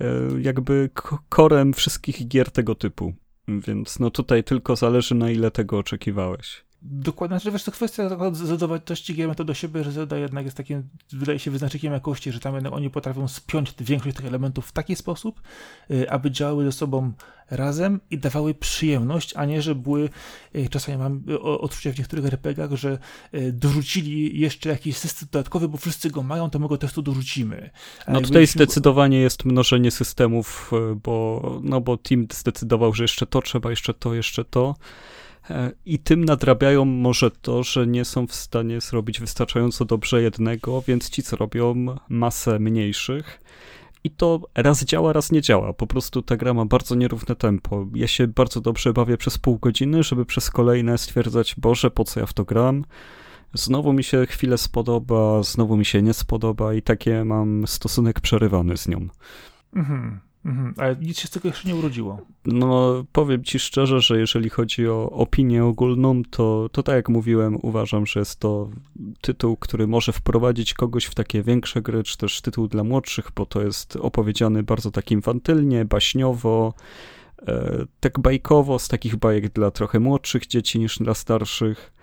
[0.00, 0.06] yy,
[0.40, 0.90] jakby
[1.28, 3.14] korem wszystkich gier tego typu.
[3.48, 6.63] Więc no tutaj tylko zależy na ile tego oczekiwałeś.
[6.86, 10.88] Dokładnie, że wiesz, to kwestia zadowoitości gier to do siebie, że Zelda jednak jest takim,
[11.12, 14.96] wydaje się, wyznacznikiem jakości, że tam jednak oni potrafią spiąć większość tych elementów w taki
[14.96, 15.40] sposób,
[15.90, 17.12] y, aby działały ze sobą
[17.50, 20.08] razem i dawały przyjemność, a nie, że były,
[20.56, 22.98] y, czasami mam y, odczucie w niektórych RPGach, że
[23.52, 27.70] dorzucili jeszcze jakiś system dodatkowy, bo wszyscy go mają, to my go testu dorzucimy.
[28.06, 30.70] A no tutaj zdecydowanie jest mnożenie systemów,
[31.02, 34.74] bo, no bo team zdecydował, że jeszcze to trzeba, jeszcze to, jeszcze to.
[35.50, 40.82] E, I tym nadrabiają może to, że nie są w stanie zrobić wystarczająco dobrze jednego,
[40.82, 43.40] więc ci, co robią masę mniejszych.
[44.04, 45.72] I to raz działa, raz nie działa.
[45.72, 47.86] Po prostu ta gra ma bardzo nierówne tempo.
[47.94, 52.20] Ja się bardzo dobrze bawię przez pół godziny, żeby przez kolejne stwierdzać, Boże, po co
[52.20, 52.84] ja w to gram?
[53.54, 58.76] Znowu mi się chwilę spodoba, znowu mi się nie spodoba i takie mam stosunek przerywany
[58.76, 59.08] z nią.
[59.76, 60.20] Mhm.
[60.44, 62.18] Mhm, ale nic się z tego jeszcze nie urodziło.
[62.46, 67.58] No, powiem ci szczerze, że jeżeli chodzi o opinię ogólną, to, to tak jak mówiłem,
[67.62, 68.70] uważam, że jest to
[69.20, 73.46] tytuł, który może wprowadzić kogoś w takie większe gry, czy też tytuł dla młodszych, bo
[73.46, 76.74] to jest opowiedziany bardzo tak infantylnie, baśniowo,
[77.46, 81.93] e, tak bajkowo, z takich bajek dla trochę młodszych dzieci niż dla starszych.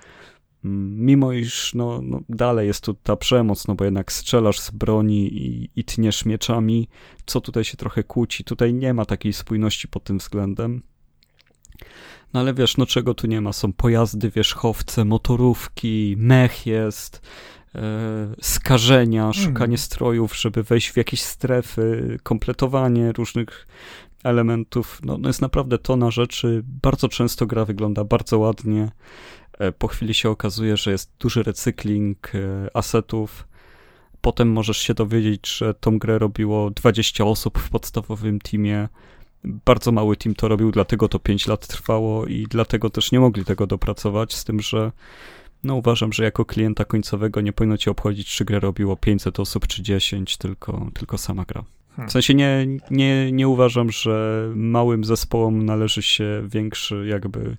[0.63, 5.33] Mimo iż no, no, dalej jest tu ta przemoc, no bo jednak strzelasz z broni
[5.33, 6.87] i, i tniesz mieczami,
[7.25, 8.43] co tutaj się trochę kłóci.
[8.43, 10.81] Tutaj nie ma takiej spójności pod tym względem.
[12.33, 13.53] No ale wiesz, no czego tu nie ma?
[13.53, 17.21] Są pojazdy, wierzchowce, motorówki, mech jest,
[17.75, 17.81] e,
[18.41, 19.33] skażenia, hmm.
[19.33, 23.67] szukanie strojów, żeby wejść w jakieś strefy, kompletowanie różnych
[24.23, 24.99] elementów.
[25.03, 26.61] No, no jest naprawdę tona rzeczy.
[26.65, 28.91] Bardzo często gra wygląda bardzo ładnie.
[29.61, 32.39] E, po chwili się okazuje, że jest duży recykling e,
[32.77, 33.47] asetów.
[34.21, 38.89] Potem możesz się dowiedzieć, że tą grę robiło 20 osób w podstawowym teamie.
[39.43, 43.45] Bardzo mały team to robił, dlatego to 5 lat trwało i dlatego też nie mogli
[43.45, 44.91] tego dopracować, z tym, że
[45.63, 49.67] no uważam, że jako klienta końcowego nie powinno cię obchodzić, czy grę robiło 500 osób
[49.67, 51.63] czy 10, tylko, tylko sama gra.
[51.95, 52.09] Hmm.
[52.09, 57.57] W sensie nie, nie, nie uważam, że małym zespołom należy się większy jakby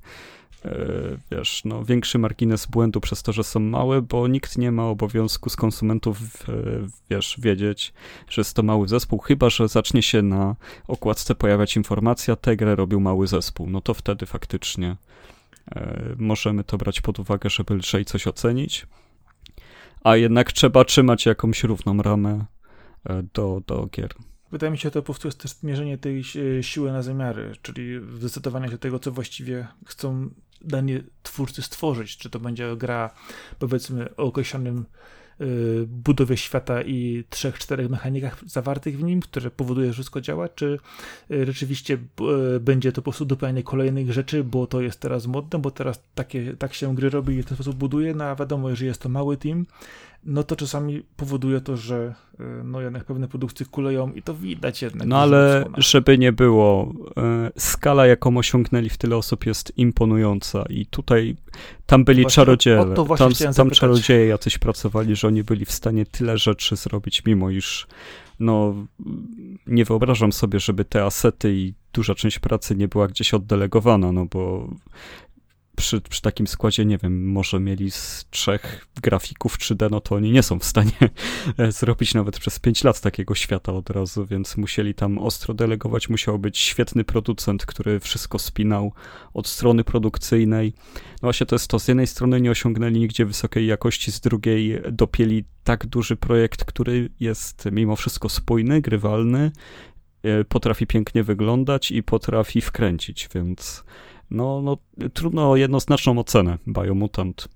[1.31, 5.51] wiesz, no, większy margines błędu przez to, że są małe, bo nikt nie ma obowiązku
[5.51, 6.53] z konsumentów, e,
[7.11, 7.93] wiesz, wiedzieć,
[8.29, 10.57] że jest to mały zespół, chyba, że zacznie się na
[10.89, 14.97] okładce pojawiać informacja, tę grę robił mały zespół, no to wtedy faktycznie
[15.75, 18.87] e, możemy to brać pod uwagę, żeby lżej coś ocenić,
[20.05, 22.45] a jednak trzeba trzymać jakąś równą ramę
[23.35, 24.15] do, do gier.
[24.53, 26.25] Wydaje mi się, że to po prostu jest też mierzenie tej
[26.63, 30.31] siły na zamiary, czyli zdecydowanie się tego, co właściwie chcą
[30.65, 32.17] danie twórcy stworzyć.
[32.17, 33.11] Czy to będzie gra,
[33.59, 34.85] powiedzmy, o określonym
[35.41, 40.49] y, budowie świata i trzech, czterech mechanikach zawartych w nim, które powoduje, że wszystko działa,
[40.49, 40.79] czy
[41.31, 41.99] y, rzeczywiście
[42.57, 46.03] y, będzie to po prostu dopełnianie kolejnych rzeczy, bo to jest teraz modne, bo teraz
[46.15, 49.01] takie, tak się gry robi i w ten sposób buduje, no a wiadomo, że jest
[49.01, 49.67] to mały team,
[50.25, 54.83] no to czasami powoduje to, że y, no jednak pewne produkcje kuleją i to widać
[54.83, 55.09] jednak.
[55.09, 56.93] No ale żeby nie było,
[57.57, 61.37] y, skala jaką osiągnęli w tyle osób jest imponująca i tutaj
[61.87, 66.39] tam byli właśnie czarodzieje, tam, tam czarodzieje jacyś pracowali, że oni byli w stanie tyle
[66.39, 67.87] rzeczy zrobić, mimo iż
[68.41, 68.75] no
[69.66, 74.27] nie wyobrażam sobie, żeby te asety i duża część pracy nie była gdzieś oddelegowana, no
[74.27, 74.68] bo
[75.77, 80.33] przy, przy, takim składzie, nie wiem, może mieli z trzech grafików 3D, no to oni
[80.33, 80.93] nie są w stanie
[81.81, 86.09] zrobić nawet przez 5 lat takiego świata od razu, więc musieli tam ostro delegować.
[86.09, 88.93] Musiał być świetny producent, który wszystko spinał
[89.35, 90.73] od strony produkcyjnej.
[90.95, 94.81] No właśnie to jest to, z jednej strony nie osiągnęli nigdzie wysokiej jakości, z drugiej
[94.93, 99.53] dopieli tak duży projekt, który jest mimo wszystko spójny, grywalny,
[100.23, 103.85] e, potrafi pięknie wyglądać i potrafi wkręcić, więc
[104.33, 104.76] no, no
[105.12, 107.49] trudno o jednoznaczną ocenę Biomutant.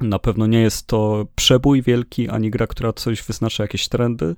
[0.00, 4.36] Na pewno nie jest to przebój wielki, ani gra, która coś wyznacza jakieś trendy,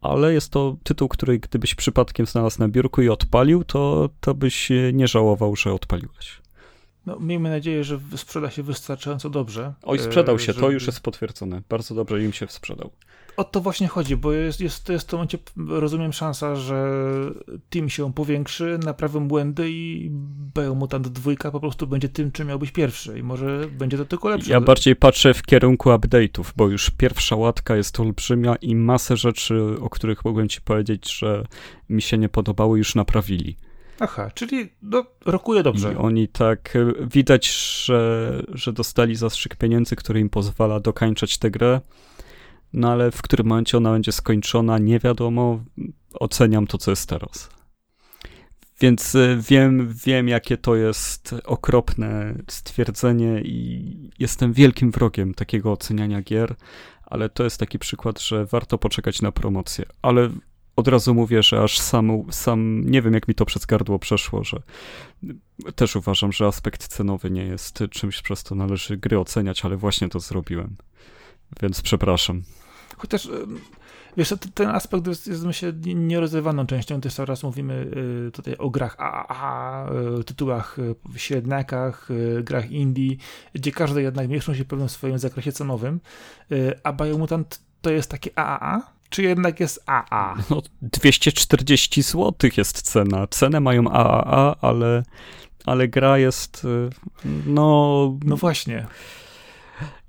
[0.00, 4.68] ale jest to tytuł, który gdybyś przypadkiem znalazł na biurku i odpalił, to, to byś
[4.92, 6.47] nie żałował, że odpaliłeś.
[7.08, 9.74] No, miejmy nadzieję, że sprzeda się wystarczająco dobrze.
[9.82, 10.60] Oj, sprzedał się, żeby...
[10.60, 11.62] to już jest potwierdzone.
[11.68, 12.90] Bardzo dobrze im się sprzedał.
[13.36, 15.38] O to właśnie chodzi, bo jest, jest, jest w tym momencie,
[15.68, 16.90] rozumiem, szansa, że
[17.70, 20.10] team się powiększy, naprawią błędy i
[20.54, 24.28] Biomutant 2 po prostu będzie tym, czym miał być pierwszy i może będzie to tylko
[24.28, 24.52] lepsze.
[24.52, 29.76] Ja bardziej patrzę w kierunku update'ów, bo już pierwsza łatka jest olbrzymia i masę rzeczy,
[29.80, 31.44] o których mogłem ci powiedzieć, że
[31.88, 33.56] mi się nie podobały, już naprawili.
[34.00, 35.92] Aha, czyli no, rokuje dobrze.
[35.92, 37.50] I oni tak, e, widać,
[37.84, 41.80] że, że dostali zastrzyk pieniędzy, który im pozwala dokańczać tę grę,
[42.72, 45.60] no ale w którym momencie ona będzie skończona, nie wiadomo,
[46.12, 47.50] oceniam to, co jest teraz.
[48.80, 56.22] Więc e, wiem, wiem, jakie to jest okropne stwierdzenie i jestem wielkim wrogiem takiego oceniania
[56.22, 56.54] gier,
[57.06, 59.84] ale to jest taki przykład, że warto poczekać na promocję.
[60.02, 60.30] Ale
[60.78, 64.44] od razu mówię, że aż sam, sam nie wiem, jak mi to przez gardło przeszło,
[64.44, 64.62] że
[65.74, 70.08] też uważam, że aspekt cenowy nie jest czymś, przez to należy gry oceniać, ale właśnie
[70.08, 70.76] to zrobiłem.
[71.62, 72.42] Więc przepraszam.
[72.96, 73.28] Chociaż
[74.16, 77.00] Wiesz, ten aspekt jest, jest myślę, nierozerwaną częścią.
[77.00, 77.90] Też coraz mówimy
[78.28, 82.08] y, tutaj o grach AAA, y, tytułach y, średniakach,
[82.42, 83.16] grach indie,
[83.52, 86.00] gdzie każdy jednak mieszczą się w pewnym swoim zakresie cenowym.
[86.82, 90.36] A Biomutant to jest takie AAA, czy jednak jest AA?
[90.50, 93.26] No, 240 zł jest cena.
[93.26, 95.02] Cenę mają AAA, ale,
[95.66, 96.90] ale gra jest, y,
[97.46, 98.18] no...
[98.24, 98.86] No właśnie.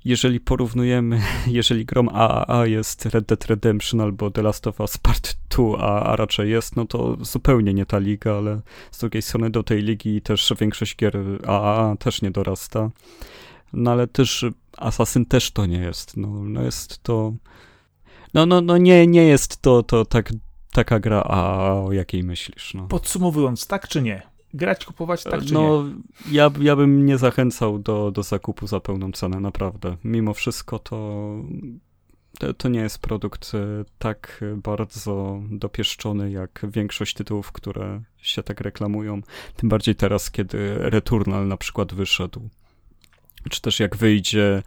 [0.05, 5.37] Jeżeli porównujemy, jeżeli grom AAA jest Red Dead Redemption albo The Last of Us Part
[5.49, 9.49] 2, a, a raczej jest, no to zupełnie nie ta liga, ale z drugiej strony
[9.49, 12.89] do tej ligi też większość gier AAA też nie dorasta.
[13.73, 14.45] No ale też
[14.77, 16.17] Assassin też to nie jest.
[16.17, 17.33] No, no jest to
[18.33, 20.29] no, no, no nie, nie jest to, to tak,
[20.71, 22.73] taka gra, a o jakiej myślisz?
[22.73, 22.87] No.
[22.87, 24.21] Podsumowując, tak czy nie?
[24.53, 25.93] Grać, kupować, tak czy no, nie?
[26.31, 29.97] Ja, ja bym nie zachęcał do, do zakupu za pełną cenę, naprawdę.
[30.03, 31.29] Mimo wszystko to,
[32.39, 38.61] to, to nie jest produkt e, tak bardzo dopieszczony jak większość tytułów, które się tak
[38.61, 39.21] reklamują.
[39.55, 42.49] Tym bardziej teraz, kiedy Returnal na przykład wyszedł.
[43.49, 44.63] Czy też jak wyjdzie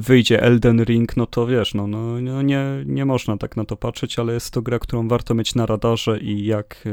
[0.00, 3.76] wyjdzie Elden Ring, no to wiesz, no, no, no, nie, nie można tak na to
[3.76, 6.84] patrzeć, ale jest to gra, którą warto mieć na radarze i jak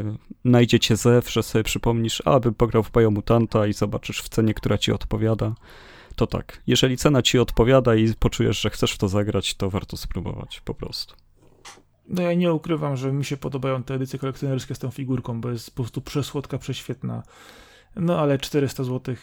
[0.45, 4.91] znajdziecie zew, że sobie przypomnisz, aby pograł w Biomutanta i zobaczysz w cenie, która ci
[4.91, 5.56] odpowiada,
[6.16, 6.62] to tak.
[6.68, 10.74] Jeżeli cena ci odpowiada i poczujesz, że chcesz w to zagrać, to warto spróbować, po
[10.74, 11.16] prostu.
[12.08, 15.49] No ja nie ukrywam, że mi się podobają te edycje kolekcjonerskie z tą figurką, bo
[15.49, 17.24] jest po prostu przesłodka, prześwietna.
[17.96, 19.16] No ale 400 zł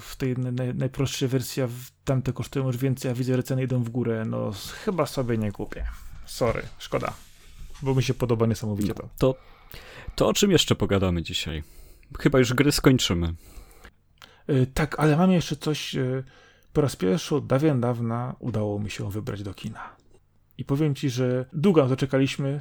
[0.00, 1.68] w tej naj, najprostszej wersji, a
[2.04, 4.24] tamte kosztują już więcej, a widzę, że ceny idą w górę.
[4.24, 4.52] No
[4.84, 5.86] chyba sobie nie kupię.
[6.26, 7.12] Sorry, szkoda.
[7.82, 9.08] Bo mi się podoba niesamowicie to.
[9.18, 9.34] To,
[10.14, 11.62] to o czym jeszcze pogadamy dzisiaj?
[12.18, 13.34] Chyba już gry skończymy.
[14.48, 15.94] Yy, tak, ale mam jeszcze coś.
[15.94, 16.24] Yy,
[16.72, 19.96] po raz pierwszy od dawien dawna udało mi się wybrać do kina.
[20.60, 22.60] I powiem ci, że długo to czekaliśmy.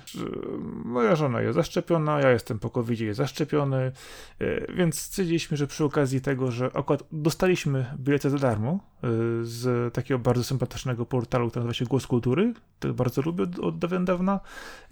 [0.85, 3.91] Moja żona jest zaszczepiona, ja jestem po covid jest zaszczepiony,
[4.39, 9.07] e, więc stwierdziliśmy, że przy okazji tego, że akurat dostaliśmy bilety za darmo e,
[9.41, 14.05] z takiego bardzo sympatycznego portalu, który nazywa się Głos Kultury, to bardzo lubię od dawien
[14.05, 14.39] dawna,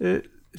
[0.00, 0.04] e,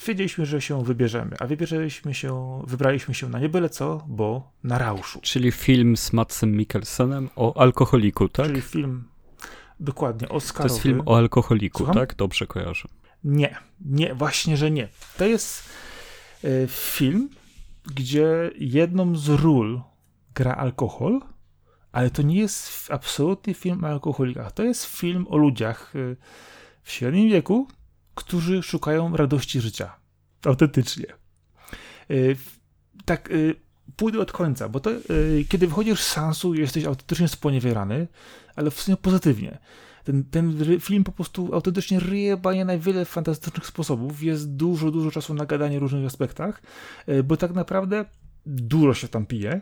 [0.07, 4.77] wiedzieliśmy, że się wybierzemy, a wybierzeliśmy się, wybraliśmy się na nie byle co, bo na
[4.77, 5.19] Rauszu.
[5.21, 8.45] Czyli film z Matsem Mikkelsenem o alkoholiku, tak?
[8.45, 9.03] Czyli film
[9.79, 10.69] Dokładnie, Oscarowy.
[10.69, 11.95] To jest film o alkoholiku, Słucham?
[11.95, 12.15] tak?
[12.15, 12.87] Dobrze kojarzę.
[13.23, 14.87] Nie, nie, właśnie, że nie.
[15.17, 15.69] To jest
[16.43, 17.29] y, film,
[17.95, 19.81] gdzie jedną z ról
[20.35, 21.21] gra alkohol,
[21.91, 24.51] ale to nie jest absolutnie film o alkoholikach.
[24.51, 26.17] To jest film o ludziach y,
[26.83, 27.67] w średnim wieku,
[28.15, 29.95] którzy szukają radości życia.
[30.45, 31.05] Autentycznie.
[32.11, 32.37] Y,
[33.05, 33.29] tak,
[33.95, 34.89] pójdę od końca, bo to,
[35.49, 38.07] kiedy wychodzisz z sansu, jesteś autentycznie sponiewierany,
[38.59, 39.57] ale w sumie pozytywnie.
[40.03, 44.23] Ten, ten film po prostu autentycznie ryje banie na wiele fantastycznych sposobów.
[44.23, 46.61] Jest dużo, dużo czasu na gadanie w różnych aspektach,
[47.07, 48.05] e, bo tak naprawdę
[48.45, 49.61] dużo się tam pije,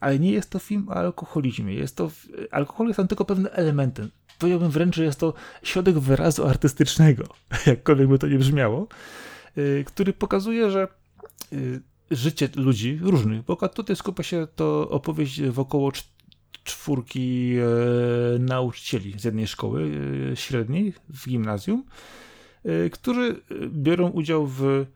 [0.00, 1.74] ale nie jest to film o alkoholizmie.
[1.74, 2.10] Jest to,
[2.50, 4.10] alkohol jest tam tylko pewnym elementem.
[4.38, 7.24] Powiedziałbym wręcz, że jest to środek wyrazu artystycznego,
[7.66, 8.88] jakkolwiek by to nie brzmiało,
[9.56, 10.88] e, który pokazuje, że
[11.52, 11.56] e,
[12.10, 15.92] życie ludzi różnych, bo tutaj skupia się to opowieść wokoło
[16.64, 19.90] czwórki e, nauczycieli z jednej szkoły
[20.32, 21.84] e, średniej w gimnazjum,
[22.64, 24.86] e, którzy biorą udział w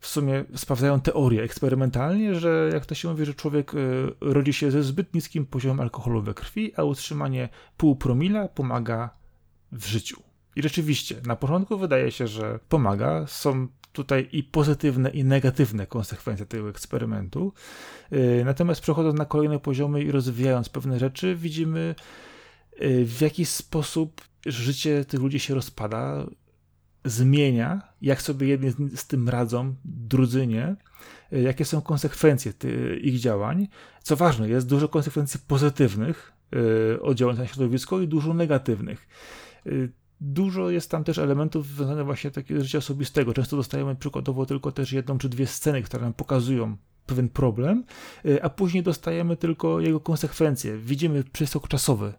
[0.00, 3.72] w sumie sprawdzają teorię eksperymentalnie, że jak to się mówi, że człowiek
[4.20, 9.10] rodzi się ze zbyt niskim poziomem alkoholu we krwi, a utrzymanie pół promila pomaga
[9.72, 10.22] w życiu.
[10.56, 13.26] I rzeczywiście, na początku wydaje się, że pomaga.
[13.26, 17.52] Są tutaj i pozytywne, i negatywne konsekwencje tego eksperymentu.
[18.12, 21.94] Y, natomiast przechodząc na kolejne poziomy i rozwijając pewne rzeczy, widzimy
[22.82, 26.26] y, w jaki sposób życie tych ludzi się rozpada,
[27.04, 30.76] zmienia, jak sobie jedni z tym radzą, drudzy nie,
[31.32, 32.52] y, jakie są konsekwencje
[33.00, 33.68] ich działań.
[34.02, 36.32] Co ważne, jest dużo konsekwencji pozytywnych
[37.00, 39.08] oddziaływania na środowisko i dużo negatywnych
[40.20, 43.34] dużo jest tam też elementów związanych właśnie takiego życia osobistego.
[43.34, 47.84] Często dostajemy przykładowo tylko też jedną czy dwie sceny, które nam pokazują pewien problem,
[48.26, 50.78] y, a później dostajemy tylko jego konsekwencje.
[50.78, 52.14] Widzimy przeskok czasowy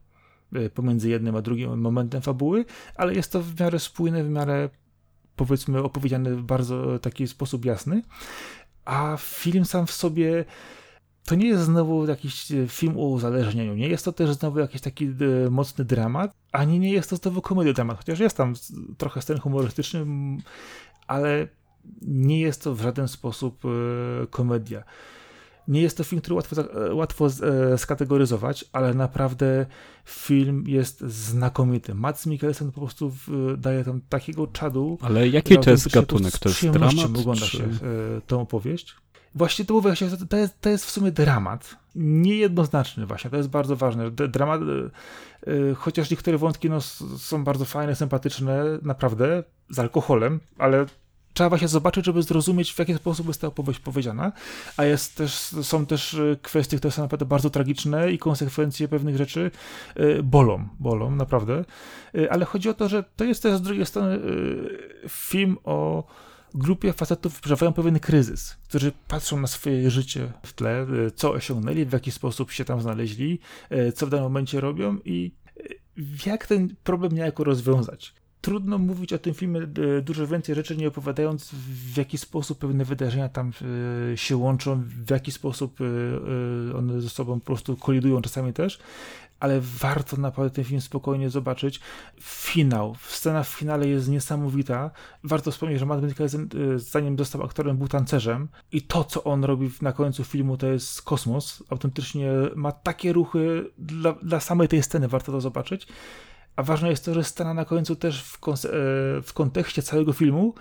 [0.56, 4.70] y, pomiędzy jednym a drugim momentem fabuły, ale jest to w miarę spójne, w miarę
[5.36, 8.02] powiedzmy opowiedziane w bardzo taki sposób jasny.
[8.86, 10.46] A film sam w sobie
[11.26, 14.82] to nie jest znowu jakiś e, film o uzależnieniu, nie jest to też znowu jakiś
[14.82, 18.54] taki e, mocny dramat, ani nie jest to znowu komedia dramat, chociaż jest tam
[18.98, 20.06] trochę scen humorystyczny,
[21.08, 21.48] ale
[22.02, 24.84] nie jest to w żaden sposób e, komedia.
[25.68, 26.56] Nie jest to film, który łatwo,
[26.92, 27.28] łatwo
[27.78, 29.66] skategoryzować, ale naprawdę
[30.06, 31.96] film jest znakomity.
[31.96, 33.12] Mats Mikkelsen po prostu
[33.58, 34.98] daje tam takiego czadu.
[35.02, 36.38] Ale jaki to jest gatunek?
[36.38, 37.06] To jest dramat?
[37.06, 37.58] ogląda czy...
[37.58, 37.70] się
[38.28, 38.96] tą opowieść.
[39.36, 39.94] Właśnie to mówię,
[40.30, 41.76] to, jest, to jest w sumie dramat.
[41.96, 44.12] Niejednoznaczny właśnie, to jest bardzo ważne.
[44.12, 44.62] Dramat,
[45.48, 46.82] yy, chociaż niektóre wątki no,
[47.18, 50.86] są bardzo fajne, sympatyczne, naprawdę, z alkoholem, ale
[51.34, 54.32] trzeba właśnie zobaczyć, żeby zrozumieć, w jaki sposób jest ta opowieść powiedziana,
[54.78, 59.18] a jest też, są też e, kwestie, które są naprawdę bardzo tragiczne i konsekwencje pewnych
[59.18, 59.52] rzeczy
[59.96, 61.66] yy, bolą, bolą, naprawdę.
[62.30, 64.20] Ale chodzi o to, że to jest też z drugiej strony
[65.08, 66.04] film o
[66.54, 71.86] grupie facetów przeżywają pewien kryzys, którzy patrzą na swoje życie w tle, e, co osiągnęli,
[71.86, 73.40] w jaki sposób się tam znaleźli,
[73.70, 75.62] e, co w danym momencie robią i e,
[76.26, 78.14] jak ten problem niejako rozwiązać.
[78.42, 79.62] Trudno mówić o tym filmie
[80.02, 83.52] dużo więcej rzeczy, nie opowiadając w jaki sposób pewne wydarzenia tam
[84.16, 85.80] się łączą, w jaki sposób
[86.76, 88.80] one ze sobą po prostu kolidują czasami też
[89.40, 91.80] ale warto naprawdę ten film spokojnie zobaczyć.
[92.22, 94.92] Finał, scena w finale jest niesamowita.
[95.24, 99.44] Warto wspomnieć, że Matt Mikkelsen, y, zanim został aktorem, był tancerzem i to, co on
[99.44, 101.64] robi na końcu filmu, to jest kosmos.
[101.70, 105.88] Autentycznie ma takie ruchy dla, dla samej tej sceny, warto to zobaczyć.
[106.56, 108.58] A ważne jest to, że scena na końcu też w, e,
[109.22, 110.54] w kontekście całego filmu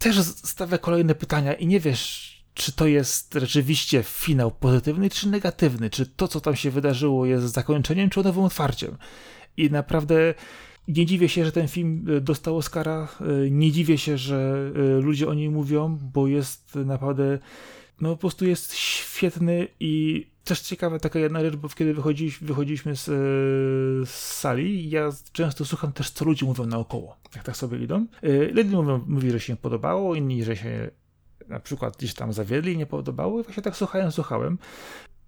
[0.00, 5.90] też stawia kolejne pytania i nie wiesz, czy to jest rzeczywiście finał pozytywny, czy negatywny,
[5.90, 8.96] czy to, co tam się wydarzyło, jest zakończeniem, czy nowym otwarciem.
[9.56, 10.34] I naprawdę
[10.88, 15.00] nie dziwię się, że ten film e, dostał Oscara, e, nie dziwię się, że e,
[15.00, 17.38] ludzie o nim mówią, bo jest naprawdę,
[18.00, 22.96] no po prostu jest świetny i też ciekawa taka jedna rzecz, bo kiedy wychodziliśmy, wychodziliśmy
[22.96, 23.04] z,
[24.08, 28.06] z, sali, ja często słucham też, co ludzie mówią naokoło, jak tak sobie idą.
[28.54, 30.90] Jedni mówią, mówi, że się podobało, inni, że się
[31.50, 34.58] na przykład gdzieś tam zawiedli, nie podobały, właśnie tak słuchałem, słuchałem.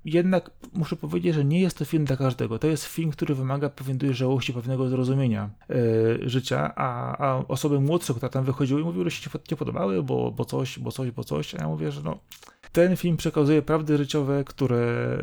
[0.05, 2.59] Jednak muszę powiedzieć, że nie jest to film dla każdego.
[2.59, 8.15] To jest film, który wymaga pewnej dojrzałości, pewnego zrozumienia yy, życia, a, a osoby młodsze,
[8.15, 11.55] które tam wychodziły, mówiły, że się nie podobały, bo, bo coś, bo coś, bo coś.
[11.55, 12.19] A ja mówię, że no,
[12.73, 15.19] ten film przekazuje prawdy życiowe, które,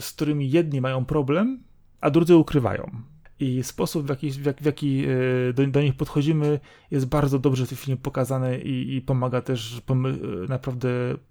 [0.00, 1.62] z którymi jedni mają problem,
[2.00, 5.96] a drudzy ukrywają i sposób, w jaki, w jak, w jaki e, do, do, nich
[5.96, 6.60] podchodzimy,
[6.90, 10.88] jest bardzo dobrze w tym filmie pokazany i, i pomaga też pomy, e, naprawdę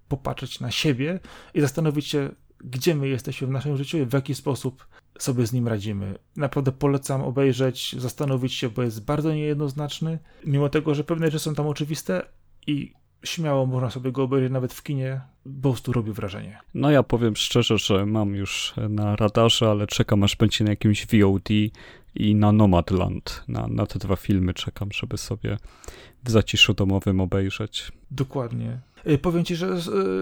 [0.08, 1.20] popatrzeć na siebie
[1.54, 2.30] i zastanowić się,
[2.64, 4.86] gdzie my jesteśmy w naszym życiu i w jaki sposób
[5.18, 6.18] sobie z nim radzimy.
[6.36, 11.54] Naprawdę polecam obejrzeć, zastanowić się, bo jest bardzo niejednoznaczny, mimo tego, że pewne rzeczy są
[11.54, 12.22] tam oczywiste
[12.66, 12.92] i
[13.24, 16.58] śmiało można sobie go obejrzeć nawet w kinie, po prostu robi wrażenie.
[16.74, 21.06] No ja powiem szczerze, że mam już na radarze, ale czekam aż będzie na jakimś
[21.06, 21.48] VOD
[22.14, 23.44] i na Nomadland.
[23.48, 25.56] Na, na te dwa filmy czekam, żeby sobie
[26.24, 27.92] w zaciszu domowym obejrzeć.
[28.10, 28.80] Dokładnie.
[29.06, 29.76] Y, powiem ci, że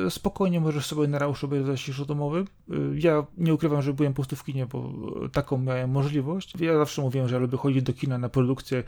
[0.07, 2.47] y, spokojnie możesz sobie na rauszu w zaciszu domowym.
[2.71, 4.93] Y, ja nie ukrywam, że byłem prostu w kinie, bo
[5.33, 6.61] taką miałem możliwość.
[6.61, 8.85] Ja zawsze mówiłem, że lubię chodzić do kina na produkcje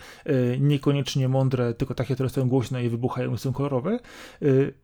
[0.61, 3.99] niekoniecznie mądre, tylko takie, które są głośne i wybuchają i są kolorowe.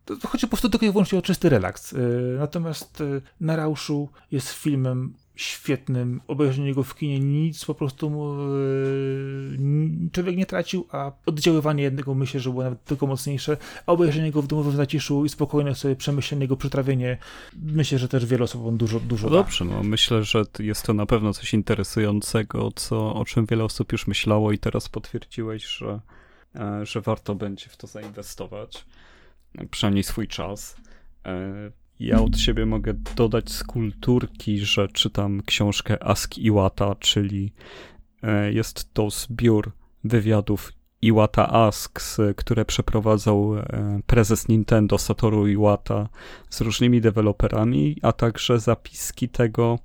[0.04, 1.94] To chodzi po prostu tylko i wyłącznie o czysty relaks.
[2.38, 3.02] Natomiast
[3.40, 6.20] na rauszu jest filmem świetnym.
[6.28, 8.36] Obejrzenie go w kinie nic po prostu
[9.50, 14.30] yy, człowiek nie tracił, a oddziaływanie jednego myślę, że było nawet tylko mocniejsze, a obejrzenie
[14.30, 17.18] go w domowym zaciszu i spokojne sobie przemyślenie jego przytrawienie
[17.62, 21.06] myślę, że też wielu osobom dużo, dużo no Dobrze, no myślę, że jest to na
[21.06, 26.00] pewno coś interesującego, co, o czym wiele osób już myślało i teraz potwierdziłeś, że,
[26.54, 28.84] e, że warto będzie w to zainwestować,
[29.70, 30.76] przynajmniej swój czas.
[32.00, 37.52] Ja od siebie mogę dodać z kulturki, że czytam książkę Ask Iwata, czyli
[38.22, 39.72] e, jest to zbiór
[40.04, 40.72] wywiadów
[41.02, 46.08] Iwata Asks, które przeprowadzał e, prezes Nintendo Satoru Iwata
[46.50, 49.78] z różnymi deweloperami, a także zapiski tego,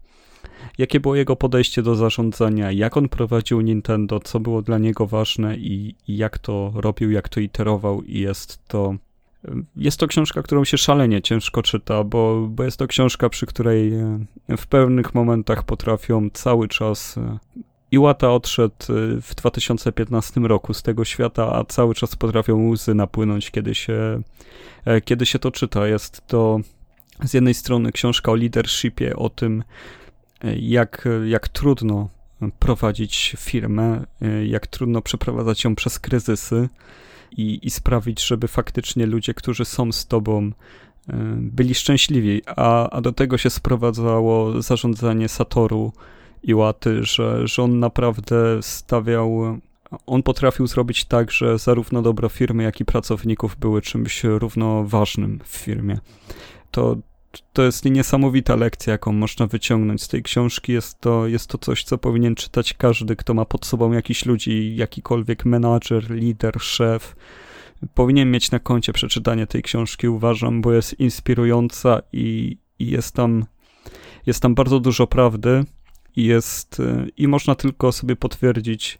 [0.78, 5.58] jakie było jego podejście do zarządzania, jak on prowadził Nintendo, co było dla niego ważne
[5.58, 8.96] i, i jak to robił, jak to iterował i jest to
[9.76, 13.94] jest to książka, którą się szalenie ciężko czyta, bo, bo jest to książka, przy której
[13.94, 17.38] e, w pewnych momentach potrafią cały czas e,
[17.96, 23.52] Iwata odszedł y, w 2015 roku z tego świata, a cały czas potrafią łzy napłynąć,
[23.52, 24.22] kiedy się,
[24.86, 25.88] e, kiedy się to czyta.
[25.88, 26.60] Jest to
[27.24, 29.64] z jednej strony książka o leadershipie, o tym,
[30.44, 32.10] e, jak, jak trudno
[32.60, 36.70] prowadzić firmę, e, jak trudno przeprowadzać ją przez kryzysy
[37.32, 40.52] i, i sprawić, żeby faktycznie ludzie, którzy są z tobą,
[41.36, 45.94] byli szczęśliwi, a, a do tego się sprowadzało zarządzanie Satoru,
[46.44, 49.60] Iłaty, że, że on naprawdę stawiał,
[50.06, 55.48] on potrafił zrobić tak, że zarówno dobro firmy, jak i pracowników były czymś równoważnym w
[55.48, 55.98] firmie.
[56.72, 56.96] To,
[57.54, 60.74] to jest niesamowita lekcja, jaką można wyciągnąć z tej książki.
[60.74, 64.76] Jest to, jest to coś, co powinien czytać każdy, kto ma pod sobą jakiś ludzi,
[64.76, 67.16] jakikolwiek menadżer, lider, szef.
[67.94, 73.46] Powinien mieć na koncie przeczytanie tej książki, uważam, bo jest inspirująca i, i jest tam
[74.26, 75.64] jest tam bardzo dużo prawdy,
[76.16, 76.82] i jest,
[77.18, 79.00] i można tylko sobie potwierdzić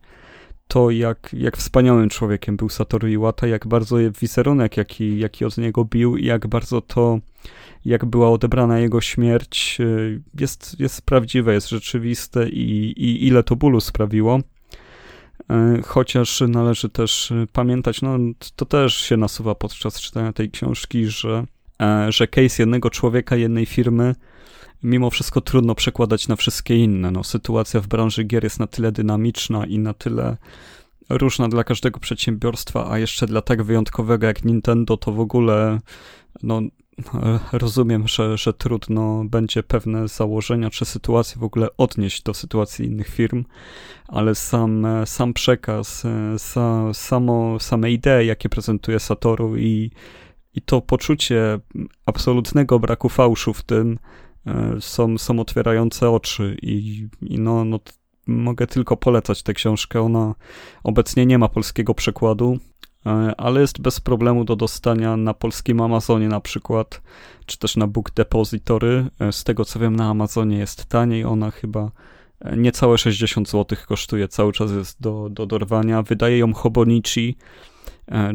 [0.76, 5.86] to, jak, jak wspaniałym człowiekiem był Satoru Iwata, jak bardzo wizerunek, jaki, jaki od niego
[5.86, 7.20] bił i jak bardzo to,
[7.86, 13.56] jak była odebrana jego śmierć, y, jest, jest prawdziwe, jest rzeczywiste i, i ile to
[13.56, 14.40] bólu sprawiło.
[14.40, 18.18] Y, chociaż należy też pamiętać, no
[18.56, 21.46] to też się nasuwa podczas czytania tej książki, że,
[21.82, 24.16] e, że case jednego człowieka, jednej firmy
[24.84, 27.12] mimo wszystko trudno przekładać na wszystkie inne.
[27.12, 30.38] No, sytuacja w branży gier jest na tyle dynamiczna i na tyle
[31.10, 35.80] różna dla każdego przedsiębiorstwa, a jeszcze dla tak wyjątkowego jak Nintendo, to w ogóle
[36.44, 36.62] no,
[37.52, 43.08] rozumiem, że, że trudno będzie pewne założenia czy sytuacje w ogóle odnieść do sytuacji innych
[43.08, 43.46] firm,
[44.08, 46.04] ale sam, sam przekaz,
[46.38, 49.92] sa, samo, same idee, jakie prezentuje Satoru i,
[50.54, 51.60] i to poczucie
[52.06, 54.25] absolutnego braku fałszu w tym, E,
[54.80, 57.80] są, są otwierające oczy i, i no, no,
[58.28, 60.02] mogę tylko polecać tę książkę.
[60.02, 60.36] Ona
[60.84, 62.58] obecnie nie ma polskiego przekładu,
[63.06, 67.02] e, ale jest bez problemu do dostania na polskim Amazonie na przykład,
[67.46, 69.06] czy też na Book Depository.
[69.20, 71.92] E, z tego co wiem, na Amazonie jest taniej, ona chyba
[72.58, 76.04] niecałe 60 zł kosztuje, cały czas jest do, do dorwania.
[76.04, 77.38] Wydaje ją Hobonichi,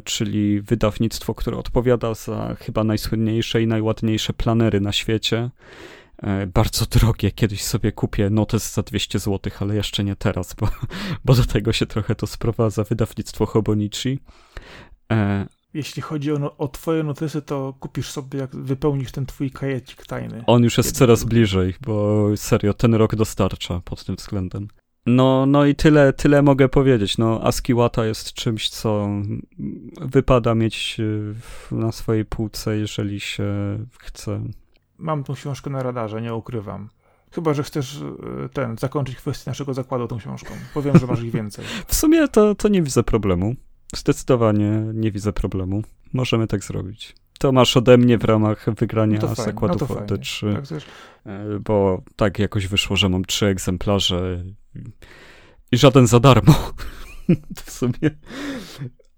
[0.04, 5.50] czyli wydawnictwo, które odpowiada za chyba najsłynniejsze i najładniejsze planery na świecie.
[6.22, 7.30] E, bardzo drogie.
[7.30, 10.68] Kiedyś sobie kupię notes za 200 zł, ale jeszcze nie teraz, bo,
[11.24, 14.18] bo do tego się trochę to sprowadza wydawnictwo Hobonichi.
[15.12, 15.46] E...
[15.74, 20.44] Jeśli chodzi o, o twoje notesy, to kupisz sobie, jak wypełnisz ten twój kajecik tajny.
[20.46, 24.68] On już jest coraz bliżej, bo serio, ten rok dostarcza pod tym względem.
[25.06, 27.18] No, no i tyle, tyle mogę powiedzieć.
[27.18, 29.08] No, Askiwata jest czymś, co
[30.00, 33.44] wypada mieć e, na swojej półce, jeżeli się
[33.98, 34.42] chce
[35.00, 36.88] mam tą książkę na radarze, nie ukrywam.
[37.32, 38.02] Chyba, że chcesz
[38.44, 40.54] e, ten, zakończyć kwestię naszego zakładu tą książką.
[40.74, 41.64] Powiem, że masz ich więcej.
[41.86, 43.54] w sumie to, to nie widzę problemu.
[43.96, 45.82] Zdecydowanie nie widzę problemu.
[46.12, 47.14] Możemy tak zrobić.
[47.38, 50.54] To masz ode mnie w ramach wygrania no zakładów no od D3.
[50.54, 50.82] Tak,
[51.26, 54.44] e, bo tak jakoś wyszło, że mam trzy egzemplarze
[55.72, 56.54] i żaden za darmo.
[57.64, 58.10] w sumie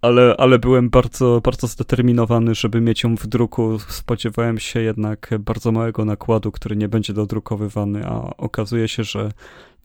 [0.03, 3.79] ale, ale byłem bardzo, bardzo zdeterminowany, żeby mieć ją w druku.
[3.79, 9.33] Spodziewałem się jednak bardzo małego nakładu, który nie będzie dodrukowywany, a okazuje się, że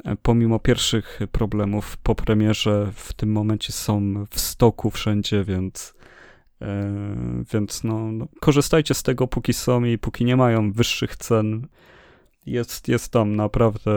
[0.05, 5.93] e, pomimo pierwszych problemów po premierze w tym momencie są w stoku wszędzie, więc,
[6.61, 6.93] e,
[7.53, 11.67] więc no, no, korzystajcie z tego póki są i póki nie mają wyższych cen.
[12.45, 13.91] Jest, jest tam naprawdę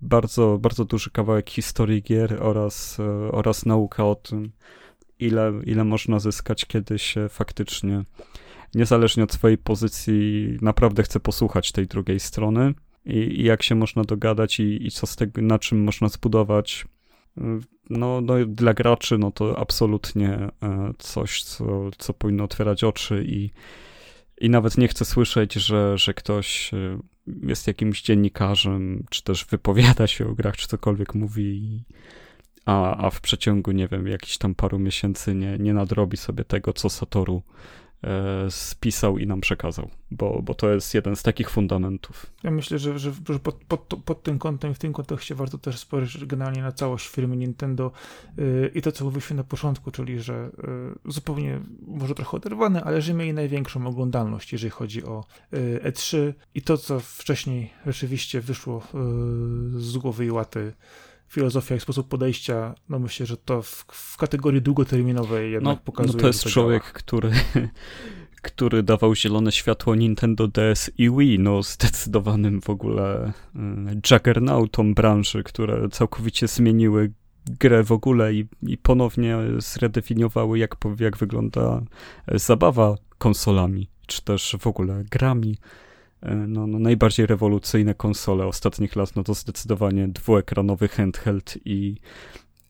[0.00, 4.52] bardzo, bardzo duży kawałek historii gier oraz, e, oraz nauka o tym,
[5.20, 8.04] ile, ile można zyskać, kiedy się faktycznie,
[8.74, 12.74] niezależnie od swojej pozycji, naprawdę chce posłuchać tej drugiej strony
[13.04, 16.86] i, i jak się można dogadać i, i co z tego, na czym można zbudować.
[17.90, 20.30] No, no, dla graczy, no to absolutnie
[20.62, 23.50] e, coś, co, co powinno otwierać oczy i,
[24.40, 26.98] i nawet nie chcę słyszeć, że, że ktoś e,
[27.42, 31.84] jest jakimś dziennikarzem, czy też wypowiada się o grach, czy cokolwiek mówi
[32.68, 36.72] a, a w przeciągu, nie wiem, jakichś tam paru miesięcy nie, nie nadrobi sobie tego,
[36.72, 37.42] co Satoru
[38.04, 42.26] e, spisał i nam przekazał, bo, bo to jest jeden z takich fundamentów.
[42.42, 43.12] Ja myślę, że, że,
[43.42, 47.36] pod, pod, pod, tym kątem, w tym kontekście warto też spojrzeć generalnie na całość firmy
[47.36, 47.92] Nintendo
[48.36, 50.50] yy, i to, co mówiliśmy na początku, czyli że
[51.04, 56.32] yy, zupełnie może trochę oderwane, ale że mieli największą oglądalność, jeżeli chodzi o yy, E3
[56.54, 58.82] i to, co wcześniej rzeczywiście wyszło
[59.76, 60.72] z głowy i łaty
[61.28, 66.16] filozofia i sposób podejścia, no myślę, że to w, w kategorii długoterminowej jednak no, pokazuje.
[66.16, 66.92] No to jest to człowiek, działa.
[66.92, 67.30] który
[68.42, 73.60] który dawał zielone światło Nintendo DS i Wii, no zdecydowanym w ogóle y,
[74.10, 77.12] juggernautom branży, które całkowicie zmieniły
[77.60, 81.82] grę w ogóle i, i ponownie zredefiniowały, jak, jak wygląda
[82.32, 85.58] zabawa konsolami, czy też w ogóle grami.
[86.22, 91.96] E, no, no, najbardziej rewolucyjne konsole ostatnich lat, no to zdecydowanie dwuekranowy handheld i,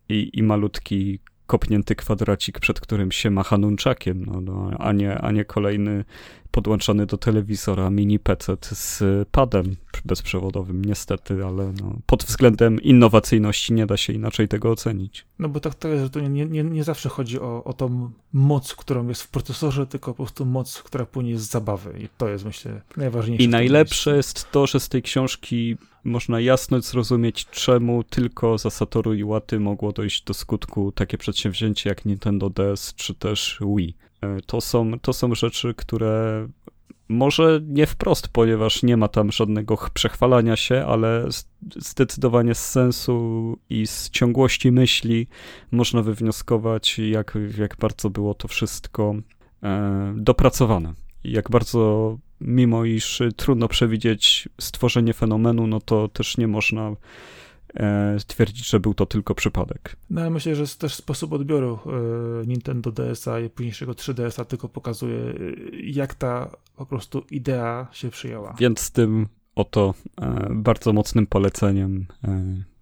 [0.09, 1.19] i, i malutki
[1.49, 6.05] kopnięty kwadracik, przed którym się macha nunczakiem, no, no, a, nie, a nie kolejny
[6.51, 13.87] podłączony do telewizora mini PC z padem bezprzewodowym, niestety, ale no, pod względem innowacyjności nie
[13.87, 15.27] da się inaczej tego ocenić.
[15.39, 18.11] No bo tak to jest, że to nie, nie, nie zawsze chodzi o, o tą
[18.33, 22.29] moc, którą jest w procesorze, tylko po prostu moc, która płynie z zabawy i to
[22.29, 23.45] jest myślę najważniejsze.
[23.45, 29.15] I najlepsze jest to, że z tej książki można jasno zrozumieć, czemu tylko za Satoru
[29.15, 34.61] Iwaty mogło dojść do skutku takie przedsięwzięcie jak Nintendo DS czy też Wii E, to
[34.61, 36.49] są, to są rzeczy, które
[37.09, 41.29] może nie wprost, ponieważ nie ma tam żadnego przechwalania się, ale
[41.77, 45.27] zdecydowanie z sensu i z ciągłości myśli
[45.71, 49.15] można wywnioskować, jak, jak bardzo było to wszystko
[49.63, 50.95] e, dopracowane.
[51.25, 56.97] Jak bardzo, mimo iż trudno przewidzieć stworzenie fenomenu, no to też nie można
[57.75, 59.97] e, twierdzić, że był to tylko przypadek.
[60.11, 65.19] No ale myślę, że też sposób odbioru e, Nintendo DS-a i późniejszego 3DS-a tylko pokazuje,
[65.19, 65.35] e,
[65.83, 68.57] jak ta po prostu idea się przyjęła.
[68.59, 69.95] Więc z tym oto
[70.51, 72.07] bardzo mocnym poleceniem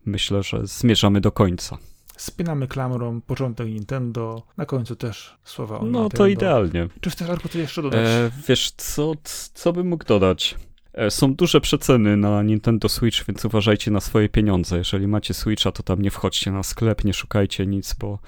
[0.06, 1.78] myślę, że zmierzamy do końca.
[2.16, 6.16] Spinamy klamrą początek Nintendo, na końcu też słowa o No Nintendo.
[6.16, 6.88] to idealnie.
[7.00, 8.00] Czy chcesz, Arku, coś jeszcze dodać?
[8.06, 9.12] E, wiesz, co,
[9.54, 10.54] co bym mógł dodać?
[10.92, 14.78] E, są duże przeceny na Nintendo Switch, więc uważajcie na swoje pieniądze.
[14.78, 18.18] Jeżeli macie Switcha, to tam nie wchodźcie na sklep, nie szukajcie nic, bo,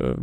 [0.00, 0.14] e,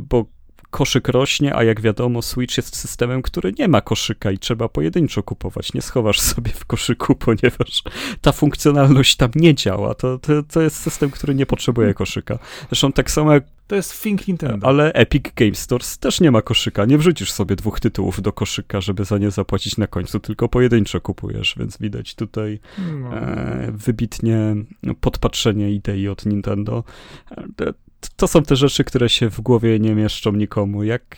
[0.00, 0.24] bo
[0.70, 5.22] koszyk rośnie, a jak wiadomo, Switch jest systemem, który nie ma koszyka i trzeba pojedynczo
[5.22, 5.74] kupować.
[5.74, 7.82] Nie schowasz sobie w koszyku, ponieważ
[8.20, 9.94] ta funkcjonalność tam nie działa.
[9.94, 12.38] To, to, to jest system, który nie potrzebuje koszyka.
[12.68, 14.66] Zresztą tak samo jak to jest Think Nintendo.
[14.66, 16.84] Ale Epic Game Stores też nie ma koszyka.
[16.84, 21.00] Nie wrzucisz sobie dwóch tytułów do koszyka, żeby za nie zapłacić na końcu, tylko pojedynczo
[21.00, 22.60] kupujesz, więc widać tutaj
[23.00, 23.16] no.
[23.16, 24.56] e, wybitnie
[25.00, 26.84] podpatrzenie idei od Nintendo.
[28.16, 30.82] To są te rzeczy, które się w głowie nie mieszczą nikomu.
[30.82, 31.16] Jak,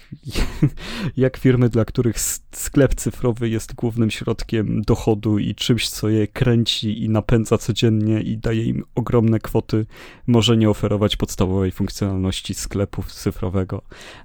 [1.17, 2.21] jak firmy, dla których
[2.53, 8.39] sklep cyfrowy jest głównym środkiem dochodu i czymś, co je kręci i napędza codziennie i
[8.39, 9.87] daje im ogromne kwoty,
[10.27, 13.83] może nie oferować podstawowej funkcjonalności sklepu cyfrowego.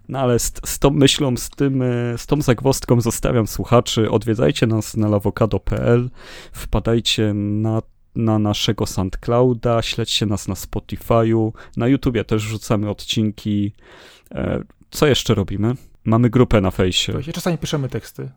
[0.09, 4.11] No ale z, z tą myślą, z, tym, e, z tą zagwostką zostawiam słuchaczy.
[4.11, 6.09] Odwiedzajcie nas na lawokado.pl,
[6.51, 7.81] wpadajcie na
[8.17, 13.73] na naszego SoundClouda, śledźcie nas na Spotify'u, na YouTubie też wrzucamy odcinki.
[14.31, 15.75] E, co jeszcze robimy?
[16.05, 17.13] Mamy grupę na fejsie.
[17.33, 18.31] Czasami piszemy teksty,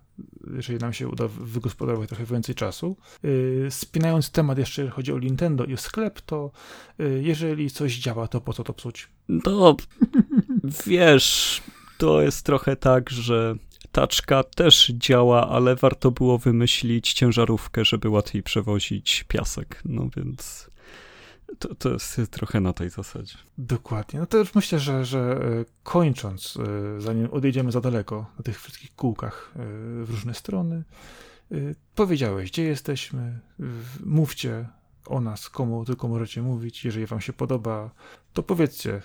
[0.57, 2.97] jeżeli nam się uda wygospodarować trochę więcej czasu.
[3.24, 6.51] Y, spinając temat jeszcze, jeżeli chodzi o Nintendo i sklep, to
[7.01, 9.09] y, jeżeli coś działa, to po co to psuć?
[9.28, 9.77] No,
[10.86, 11.62] wiesz,
[11.98, 13.55] to jest trochę tak, że
[13.93, 19.83] taczka też działa, ale warto było wymyślić ciężarówkę, żeby łatwiej przewozić piasek.
[19.85, 20.71] No więc
[21.59, 23.35] to, to jest trochę na tej zasadzie.
[23.59, 24.21] Dokładnie.
[24.21, 26.59] No to już myślę, że, że e, kończąc,
[26.97, 29.59] e, zanim odejdziemy za daleko na tych wszystkich kółkach e,
[30.05, 30.85] w różne strony,
[31.95, 33.41] powiedziałeś, gdzie jesteśmy,
[34.05, 34.69] mówcie
[35.07, 36.85] o nas, komu tylko możecie mówić.
[36.85, 37.91] Jeżeli wam się podoba,
[38.33, 39.03] to powiedzcie,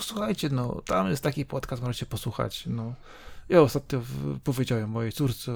[0.00, 2.94] słuchajcie, no tam jest taki podcast, możecie posłuchać, no
[3.48, 4.02] ja ostatnio
[4.44, 5.52] powiedziałem mojej córce,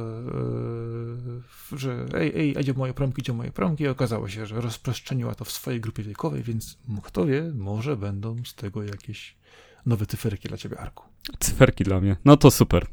[1.73, 5.35] yy, że ej, ej, idzie moje promki, idzie moje promki i okazało się, że rozprzestrzeniła
[5.35, 9.37] to w swojej grupie wiekowej, więc kto wie, może będą z tego jakieś
[9.87, 11.05] nowe cyferki dla ciebie, Arku.
[11.39, 12.17] Cyferki dla mnie.
[12.25, 12.87] No to super.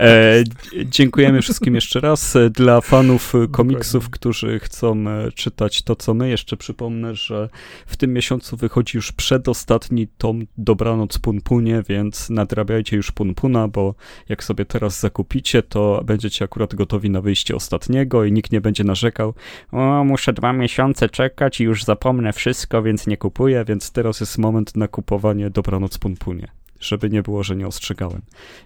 [0.00, 0.44] E,
[0.84, 2.36] dziękujemy wszystkim jeszcze raz.
[2.50, 7.48] Dla fanów komiksów, którzy chcą e, czytać to, co my, jeszcze przypomnę, że
[7.86, 13.94] w tym miesiącu wychodzi już przedostatni tom Dobranoc Punpunie, więc nadrabiajcie już Punpuna, bo
[14.28, 18.84] jak sobie teraz zakupicie, to będziecie akurat gotowi na wyjście ostatniego i nikt nie będzie
[18.84, 19.34] narzekał.
[19.72, 24.38] O, muszę dwa miesiące czekać i już zapomnę wszystko, więc nie kupuję, więc teraz jest
[24.38, 26.48] moment na kupowanie Dobranoc Punpunie
[26.86, 28.22] żeby nie było, że nie ostrzegałem.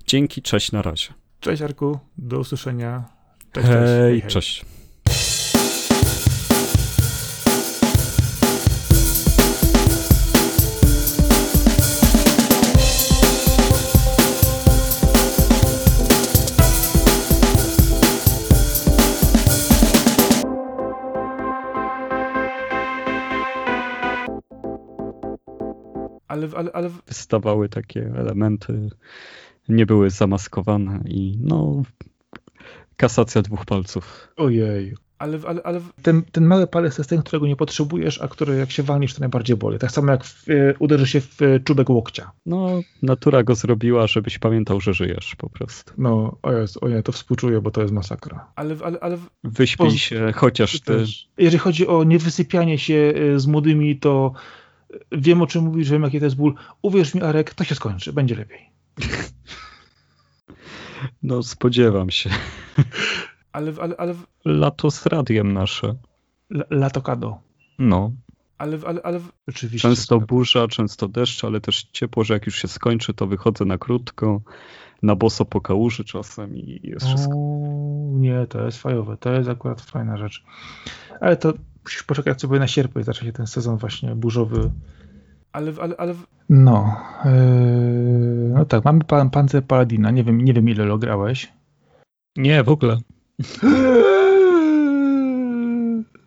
[0.06, 1.08] Dzięki, cześć, na razie.
[1.40, 3.04] Cześć Arku, do usłyszenia.
[3.52, 3.90] Cześć, Hej, cześć.
[4.00, 4.30] Hej, hej.
[4.30, 4.64] cześć.
[26.30, 28.90] Ale, ale, ale Wystawały takie elementy,
[29.68, 31.82] nie były zamaskowane i no,
[32.96, 34.28] kasacja dwóch palców.
[34.36, 34.94] ojej.
[35.18, 38.70] Ale, ale, ale ten, ten mały palec jest ten, którego nie potrzebujesz, a który jak
[38.70, 39.78] się walniesz, to najbardziej boli.
[39.78, 42.30] Tak samo jak w, e, uderzy się w e, czubek łokcia.
[42.46, 45.92] No, natura go zrobiła, żebyś pamiętał, że żyjesz po prostu.
[45.98, 48.52] No, o jest, ojej, to współczuję, bo to jest masakra.
[48.56, 51.04] Ale, ale, ale Wyśpij Poz- się, chociaż ty.
[51.38, 54.32] Jeżeli chodzi o niewysypianie się e, z młodymi, to
[55.12, 56.54] wiem o czym mówisz, wiem jaki to jest ból.
[56.82, 58.70] Uwierz mi, Arek, to się skończy, będzie lepiej.
[61.22, 62.30] No, spodziewam się.
[63.52, 64.14] Ale, ale, ale
[64.44, 65.94] Lato z radiem nasze.
[66.50, 67.38] la- latokado.
[67.78, 68.12] No,
[68.58, 69.88] Ale, ale, ale rzeczywiście.
[69.88, 73.78] często burza, często deszcz, ale też ciepło, że jak już się skończy, to wychodzę na
[73.78, 74.40] krótko,
[75.02, 77.34] na boso po kałuży czasem i jest wszystko.
[77.36, 79.16] O, nie, to jest fajowe.
[79.16, 80.44] To jest akurat fajna rzecz.
[81.20, 81.52] Ale to
[81.84, 84.70] musisz poczekać sobie na sierpień, zacznie się ten sezon właśnie burzowy.
[85.52, 86.14] Ale, ale, ale...
[86.48, 87.30] No, yy,
[88.54, 90.10] no tak, mamy pan, Panzer Paladina.
[90.10, 91.52] Nie wiem, nie wiem ile lo grałeś.
[92.36, 92.96] Nie, w ogóle.